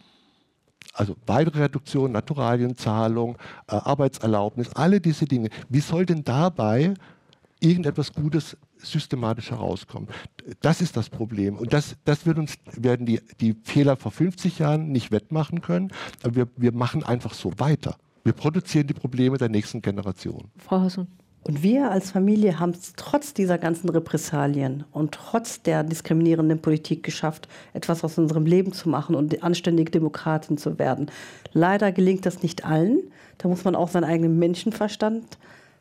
[0.94, 3.36] Also weitere Reduktion, Naturalienzahlung,
[3.68, 5.50] äh, Arbeitserlaubnis, alle diese Dinge.
[5.68, 6.94] Wie soll denn dabei
[7.60, 10.08] irgendetwas Gutes systematisch herauskommen.
[10.60, 11.56] Das ist das Problem.
[11.56, 15.92] Und das, das wird uns, werden die, die Fehler vor 50 Jahren nicht wettmachen können.
[16.22, 17.96] Aber wir, wir machen einfach so weiter.
[18.24, 20.50] Wir produzieren die Probleme der nächsten Generation.
[20.56, 21.06] Frau Hassun.
[21.42, 27.02] Und wir als Familie haben es trotz dieser ganzen Repressalien und trotz der diskriminierenden Politik
[27.02, 31.10] geschafft, etwas aus unserem Leben zu machen und anständige Demokraten zu werden.
[31.52, 33.00] Leider gelingt das nicht allen.
[33.38, 35.38] Da muss man auch seinen eigenen Menschenverstand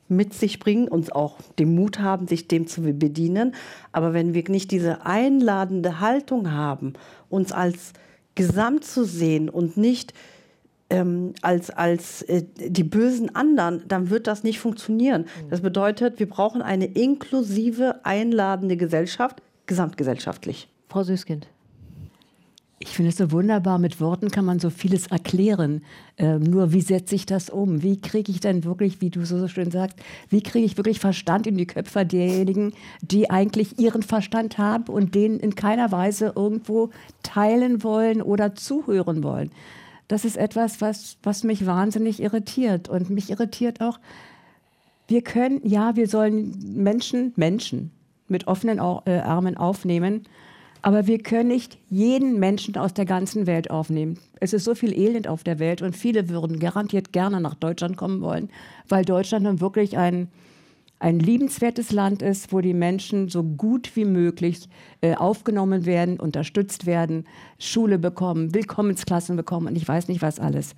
[0.07, 3.53] mit sich bringen und auch den Mut haben, sich dem zu bedienen.
[3.91, 6.93] Aber wenn wir nicht diese einladende Haltung haben,
[7.29, 7.93] uns als
[8.33, 10.13] Gesamt zu sehen und nicht
[10.89, 15.23] ähm, als, als äh, die bösen anderen, dann wird das nicht funktionieren.
[15.23, 15.49] Mhm.
[15.49, 20.67] Das bedeutet, wir brauchen eine inklusive, einladende Gesellschaft, gesamtgesellschaftlich.
[20.87, 21.47] Frau Süßkind.
[22.81, 25.83] Ich finde es so wunderbar, mit Worten kann man so vieles erklären.
[26.17, 27.83] Ähm, nur wie setze ich das um?
[27.83, 29.97] Wie kriege ich denn wirklich, wie du so schön sagst,
[30.29, 32.71] wie kriege ich wirklich Verstand in die Köpfe derjenigen,
[33.01, 36.89] die eigentlich ihren Verstand haben und den in keiner Weise irgendwo
[37.21, 39.51] teilen wollen oder zuhören wollen?
[40.09, 42.89] Das ist etwas, was, was mich wahnsinnig irritiert.
[42.89, 43.99] Und mich irritiert auch,
[45.07, 47.91] wir können, ja, wir sollen Menschen, Menschen
[48.27, 50.23] mit offenen äh, Armen aufnehmen,
[50.81, 54.17] aber wir können nicht jeden Menschen aus der ganzen Welt aufnehmen.
[54.39, 57.95] Es ist so viel Elend auf der Welt und viele würden garantiert gerne nach Deutschland
[57.95, 58.49] kommen wollen,
[58.87, 60.29] weil Deutschland nun wirklich ein,
[60.99, 64.67] ein liebenswertes Land ist, wo die Menschen so gut wie möglich
[65.01, 67.25] äh, aufgenommen werden, unterstützt werden,
[67.57, 70.75] Schule bekommen, Willkommensklassen bekommen und ich weiß nicht was alles.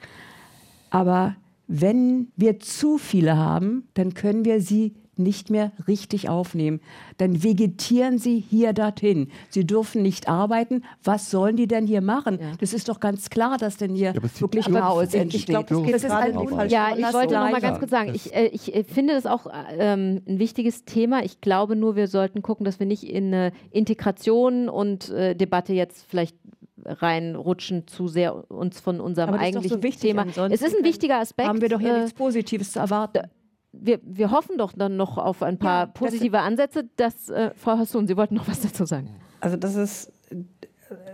[0.91, 1.35] Aber
[1.67, 6.79] wenn wir zu viele haben, dann können wir sie nicht mehr richtig aufnehmen.
[7.17, 9.29] Dann vegetieren sie hier dorthin.
[9.49, 10.83] Sie dürfen nicht arbeiten.
[11.03, 12.39] Was sollen die denn hier machen?
[12.41, 12.51] Ja.
[12.59, 15.41] Das ist doch ganz klar, dass denn hier ja, wirklich Chaos entsteht.
[15.41, 18.13] Ich glaube, das geht das ist halt Ja, ich wollte noch mal ganz kurz sagen,
[18.13, 19.47] ich, äh, ich äh, finde das auch
[19.77, 21.23] ähm, ein wichtiges Thema.
[21.23, 25.73] Ich glaube nur, wir sollten gucken, dass wir nicht in eine Integration und äh, Debatte
[25.73, 26.37] jetzt vielleicht
[26.83, 30.25] reinrutschen, zu sehr uns von unserem eigentlichen so Thema.
[30.49, 31.47] Es ist ein wichtiger Aspekt.
[31.47, 33.29] Haben wir doch hier äh, nichts Positives zu erwarten
[33.73, 36.89] wir, wir hoffen doch dann noch auf ein paar ja, positive Ansätze.
[36.97, 39.09] Dass, äh, Frau Hassun, Sie wollten noch was dazu sagen.
[39.39, 40.11] Also das ist,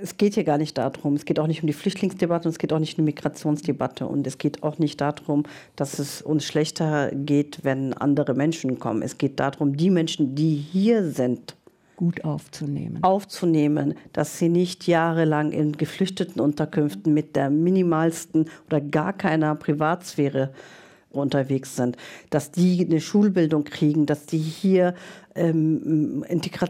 [0.01, 1.13] es geht hier gar nicht darum.
[1.13, 4.07] Es geht auch nicht um die Flüchtlingsdebatte und es geht auch nicht um die Migrationsdebatte.
[4.07, 5.43] Und es geht auch nicht darum,
[5.75, 9.01] dass es uns schlechter geht, wenn andere Menschen kommen.
[9.01, 11.55] Es geht darum, die Menschen, die hier sind,
[11.95, 13.03] gut aufzunehmen.
[13.03, 20.47] Aufzunehmen, dass sie nicht jahrelang in geflüchteten Unterkünften mit der minimalsten oder gar keiner Privatsphäre
[20.47, 20.86] Diaspora
[21.17, 21.97] unterwegs sind,
[22.29, 24.93] dass die eine Schulbildung kriegen, dass die hier
[25.35, 26.25] ähm,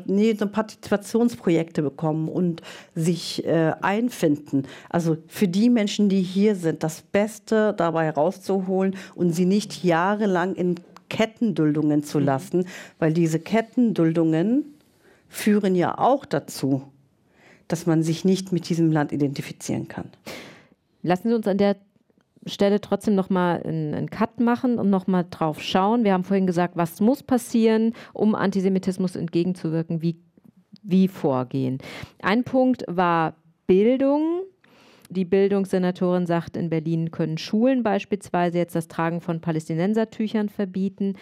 [0.06, 2.62] nee, so Partizipationsprojekte bekommen und
[2.96, 4.64] sich äh, einfinden.
[4.90, 10.56] Also für die Menschen, die hier sind, das Beste dabei rauszuholen und sie nicht jahrelang
[10.56, 10.76] in
[11.10, 12.26] Kettenduldungen zu mhm.
[12.26, 12.68] lassen,
[13.00, 14.66] weil diese Kettenduldungen
[15.30, 16.84] führen ja auch dazu,
[17.68, 20.10] dass man sich nicht mit diesem Land identifizieren kann.
[21.04, 21.78] Lassen Sie uns an der
[22.48, 26.04] Stelle trotzdem nochmal einen, Cut machen und nochmal drauf schauen.
[26.04, 30.18] Wir haben vorhin gesagt, was muss passieren, um Antisemitismus entgegenzuwirken, wie,
[30.84, 31.80] wie vorgehen.
[32.22, 33.36] Ein Punkt war
[33.68, 34.42] Bildung.
[35.10, 41.16] Die Bildungssenatorin sagt, in Berlin können Schulen beispielsweise jetzt das Tragen von Palästinensertüchern verbieten.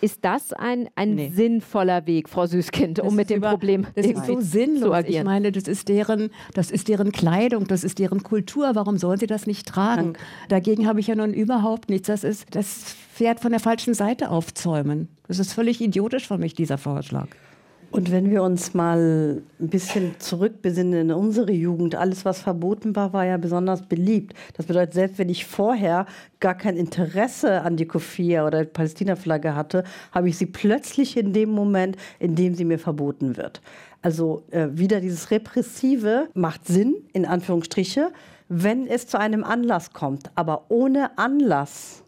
[0.00, 1.30] Ist das ein, ein nee.
[1.30, 4.82] sinnvoller Weg, Frau Süßkind, um mit dem über, Problem das ist so sinnlos.
[4.82, 5.22] zu agieren?
[5.22, 8.70] Ich meine, das ist, deren, das ist deren Kleidung, das ist deren Kultur.
[8.74, 10.14] Warum sollen sie das nicht tragen?
[10.14, 10.18] Dank.
[10.48, 12.08] Dagegen habe ich ja nun überhaupt nichts.
[12.08, 15.08] Das ist das Pferd von der falschen Seite aufzäumen.
[15.26, 17.28] Das ist völlig idiotisch für mich, dieser Vorschlag.
[17.90, 23.14] Und wenn wir uns mal ein bisschen zurückbesinnen in unsere Jugend, alles, was verboten war,
[23.14, 24.34] war ja besonders beliebt.
[24.56, 26.04] Das bedeutet, selbst wenn ich vorher
[26.38, 31.50] gar kein Interesse an die Kofia oder Palästina-Flagge hatte, habe ich sie plötzlich in dem
[31.50, 33.62] Moment, in dem sie mir verboten wird.
[34.02, 38.12] Also äh, wieder dieses Repressive macht Sinn, in Anführungsstriche,
[38.48, 40.30] wenn es zu einem Anlass kommt.
[40.34, 42.02] Aber ohne Anlass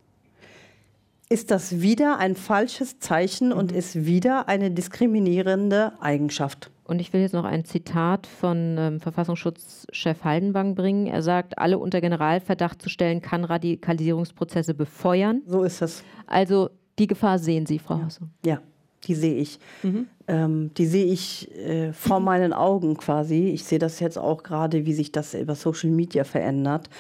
[1.33, 3.79] ist das wieder ein falsches Zeichen und mhm.
[3.79, 6.73] ist wieder eine diskriminierende Eigenschaft.
[6.85, 11.07] Und ich will jetzt noch ein Zitat von ähm, Verfassungsschutzchef Haldenwang bringen.
[11.07, 15.43] Er sagt, alle unter Generalverdacht zu stellen, kann Radikalisierungsprozesse befeuern.
[15.47, 16.03] So ist es.
[16.27, 18.07] Also die Gefahr sehen Sie, Frau ja.
[18.07, 18.23] Hasse.
[18.45, 18.61] Ja,
[19.05, 19.61] die sehe ich.
[19.85, 20.09] Mhm.
[20.27, 23.51] Ähm, die sehe ich äh, vor meinen Augen quasi.
[23.51, 26.91] Ich sehe das jetzt auch gerade, wie sich das über Social Media verändert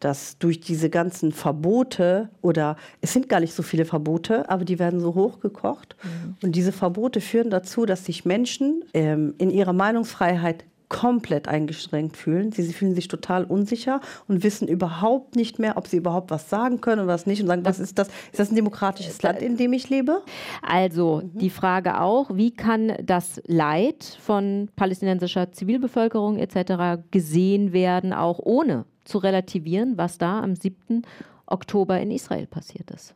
[0.00, 4.78] dass durch diese ganzen Verbote oder es sind gar nicht so viele Verbote, aber die
[4.78, 5.96] werden so hochgekocht.
[6.02, 6.36] Mhm.
[6.42, 12.52] Und diese Verbote führen dazu, dass sich Menschen ähm, in ihrer Meinungsfreiheit komplett eingeschränkt fühlen.
[12.52, 16.48] Sie, sie, fühlen sich total unsicher und wissen überhaupt nicht mehr, ob sie überhaupt was
[16.48, 18.08] sagen können und was nicht und sagen, was ist das?
[18.30, 20.22] Ist das ein demokratisches Land, in dem ich lebe?
[20.62, 21.38] Also mhm.
[21.38, 27.02] die Frage auch, wie kann das Leid von palästinensischer Zivilbevölkerung etc.
[27.10, 31.02] gesehen werden, auch ohne zu relativieren, was da am 7.
[31.46, 33.14] Oktober in Israel passiert ist.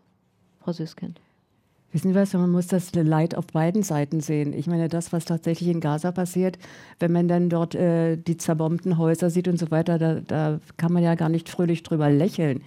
[0.61, 1.21] Frau Süskind.
[1.93, 4.53] Wissen Sie was, man muss das Leid auf beiden Seiten sehen.
[4.53, 6.57] Ich meine, das, was tatsächlich in Gaza passiert,
[7.01, 10.93] wenn man dann dort äh, die zerbombten Häuser sieht und so weiter, da, da kann
[10.93, 12.63] man ja gar nicht fröhlich drüber lächeln.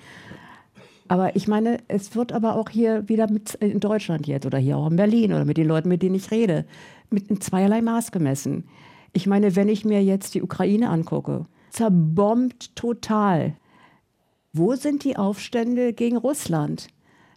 [1.08, 4.78] Aber ich meine, es wird aber auch hier wieder mit, in Deutschland jetzt oder hier
[4.78, 6.66] auch in Berlin oder mit den Leuten, mit denen ich rede,
[7.10, 8.66] mit in zweierlei Maß gemessen.
[9.14, 13.56] Ich meine, wenn ich mir jetzt die Ukraine angucke, zerbombt total.
[14.54, 16.88] Wo sind die Aufstände gegen Russland?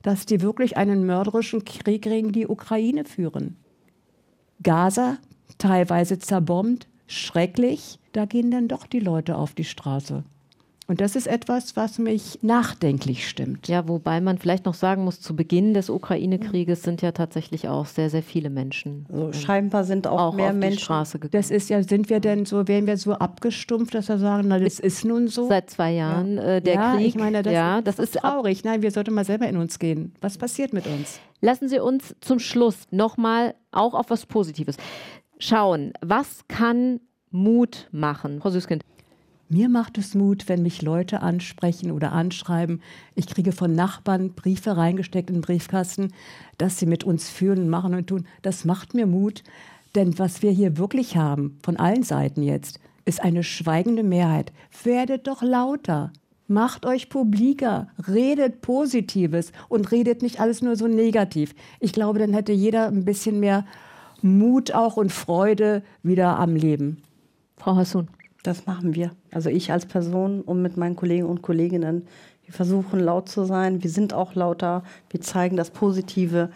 [0.03, 3.57] Dass die wirklich einen mörderischen Krieg gegen die Ukraine führen.
[4.63, 5.19] Gaza,
[5.59, 10.23] teilweise zerbombt, schrecklich, da gehen dann doch die Leute auf die Straße.
[10.89, 13.67] Und das ist etwas, was mich nachdenklich stimmt.
[13.67, 17.87] Ja, wobei man vielleicht noch sagen muss, zu Beginn des Ukraine-Krieges sind ja tatsächlich auch
[17.87, 19.05] sehr, sehr viele Menschen.
[19.13, 20.79] Also scheinbar sind auch, auch mehr Menschen.
[20.79, 21.33] Straße gegangen.
[21.33, 24.61] Das ist ja, sind wir denn so, werden wir so abgestumpft, dass wir sagen, na,
[24.61, 25.49] das ist nun so?
[25.49, 26.43] Seit zwei Jahren ja.
[26.45, 27.07] äh, der ja, Krieg.
[27.09, 28.63] Ich meine, das, ja, das ist traurig.
[28.63, 30.15] Nein, wir sollten mal selber in uns gehen.
[30.21, 31.19] Was passiert mit uns?
[31.41, 34.77] Lassen Sie uns zum Schluss nochmal auch auf was Positives
[35.39, 35.93] schauen.
[36.01, 38.41] Was kann Mut machen?
[38.41, 38.85] Frau Süßkind.
[39.49, 42.83] Mir macht es Mut, wenn mich Leute ansprechen oder anschreiben.
[43.15, 46.13] Ich kriege von Nachbarn Briefe reingesteckt in den Briefkasten,
[46.59, 48.27] dass sie mit uns führen, machen und tun.
[48.43, 49.45] Das macht mir Mut,
[49.95, 54.53] denn was wir hier wirklich haben, von allen Seiten jetzt, ist eine schweigende Mehrheit.
[54.83, 56.13] Werdet doch lauter.
[56.49, 61.55] Macht euch publiker, redet Positives und redet nicht alles nur so negativ.
[61.79, 63.65] Ich glaube, dann hätte jeder ein bisschen mehr
[64.23, 67.03] Mut auch und Freude wieder am Leben.
[67.57, 68.09] Frau Hassun.
[68.47, 69.11] Das machen wir.
[69.33, 72.07] Also ich als Person und mit meinen Kollegen und Kolleginnen.
[72.45, 73.83] Wir versuchen laut zu sein.
[73.83, 74.85] Wir sind auch lauter.
[75.11, 76.51] Wir zeigen das Positive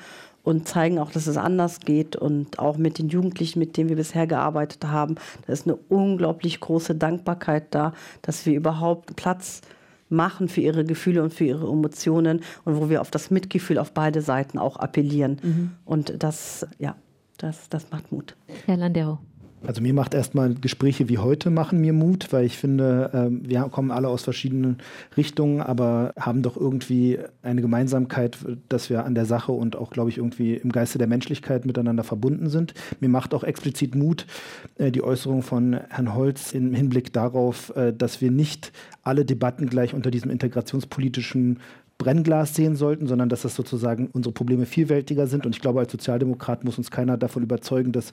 [0.44, 2.14] und zeigen auch, dass es anders geht.
[2.14, 5.16] Und auch mit den Jugendlichen, mit denen wir bisher gearbeitet haben,
[5.46, 9.60] da ist eine unglaublich große Dankbarkeit da, dass wir überhaupt Platz
[10.08, 13.92] machen für ihre Gefühle und für ihre Emotionen und wo wir auf das Mitgefühl auf
[13.92, 15.40] beide Seiten auch appellieren.
[15.42, 15.70] Mhm.
[15.84, 16.94] Und das, ja,
[17.38, 18.36] das, das macht Mut.
[18.66, 19.18] Herr Landero.
[19.66, 23.60] Also mir macht erstmal Gespräche wie heute machen mir Mut, weil ich finde, äh, wir
[23.64, 24.78] kommen alle aus verschiedenen
[25.16, 28.38] Richtungen, aber haben doch irgendwie eine Gemeinsamkeit,
[28.70, 32.04] dass wir an der Sache und auch, glaube ich, irgendwie im Geiste der Menschlichkeit miteinander
[32.04, 32.72] verbunden sind.
[33.00, 34.26] Mir macht auch explizit Mut
[34.78, 39.68] äh, die Äußerung von Herrn Holz im Hinblick darauf, äh, dass wir nicht alle Debatten
[39.68, 41.58] gleich unter diesem integrationspolitischen
[42.00, 45.44] Brennglas sehen sollten, sondern dass das sozusagen unsere Probleme vielfältiger sind.
[45.44, 48.12] Und ich glaube, als Sozialdemokrat muss uns keiner davon überzeugen, dass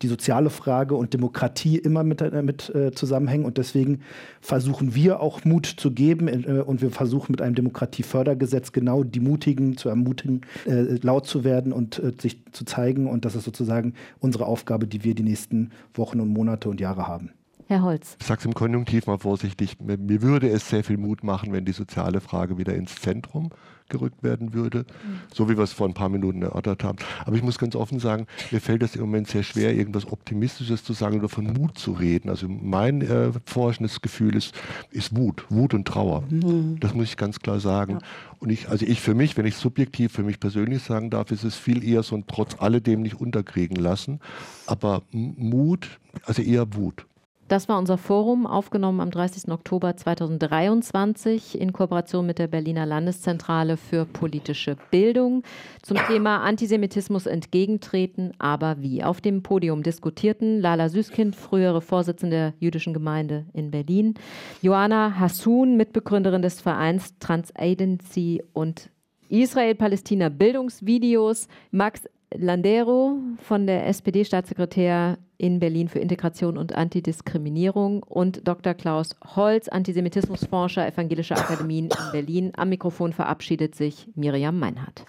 [0.00, 3.44] die soziale Frage und Demokratie immer mit, äh, mit äh, zusammenhängen.
[3.44, 4.00] Und deswegen
[4.40, 9.20] versuchen wir auch Mut zu geben äh, und wir versuchen mit einem Demokratiefördergesetz genau die
[9.20, 13.06] Mutigen zu ermutigen, äh, laut zu werden und äh, sich zu zeigen.
[13.06, 17.06] Und das ist sozusagen unsere Aufgabe, die wir die nächsten Wochen und Monate und Jahre
[17.06, 17.35] haben.
[17.68, 18.16] Herr Holz.
[18.20, 19.78] Ich sage es im Konjunktiv mal vorsichtig.
[19.80, 23.50] Mir würde es sehr viel Mut machen, wenn die soziale Frage wieder ins Zentrum
[23.88, 25.20] gerückt werden würde, mhm.
[25.32, 26.98] so wie wir es vor ein paar Minuten erörtert haben.
[27.24, 30.82] Aber ich muss ganz offen sagen, mir fällt es im Moment sehr schwer, irgendwas Optimistisches
[30.82, 32.28] zu sagen oder von Mut zu reden.
[32.28, 34.54] Also mein äh, forschendes Gefühl ist,
[34.90, 36.24] ist Wut, Wut und Trauer.
[36.28, 36.78] Mhm.
[36.80, 37.94] Das muss ich ganz klar sagen.
[37.94, 37.98] Ja.
[38.38, 41.44] Und ich, also ich für mich, wenn ich subjektiv für mich persönlich sagen darf, ist
[41.44, 44.20] es viel eher so ein trotz alledem nicht unterkriegen lassen.
[44.66, 47.06] Aber Mut, also eher Wut.
[47.48, 49.52] Das war unser Forum, aufgenommen am 30.
[49.52, 55.44] Oktober 2023 in Kooperation mit der Berliner Landeszentrale für politische Bildung
[55.80, 59.04] zum Thema Antisemitismus entgegentreten, aber wie.
[59.04, 64.14] Auf dem Podium diskutierten Lala Süßkind, frühere Vorsitzende der jüdischen Gemeinde in Berlin,
[64.60, 68.90] Joanna Hassun, Mitbegründerin des Vereins Transagency und
[69.28, 78.74] Israel-Palästina Bildungsvideos, Max Landero von der SPD-Staatssekretär in Berlin für Integration und Antidiskriminierung und Dr.
[78.74, 82.52] Klaus Holz, Antisemitismusforscher, Evangelische Akademien in Berlin.
[82.56, 85.04] Am Mikrofon verabschiedet sich Miriam Meinhardt.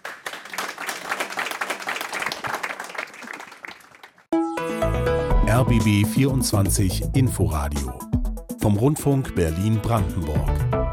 [5.50, 7.98] RBB 24 Inforadio
[8.60, 10.87] vom Rundfunk Berlin-Brandenburg.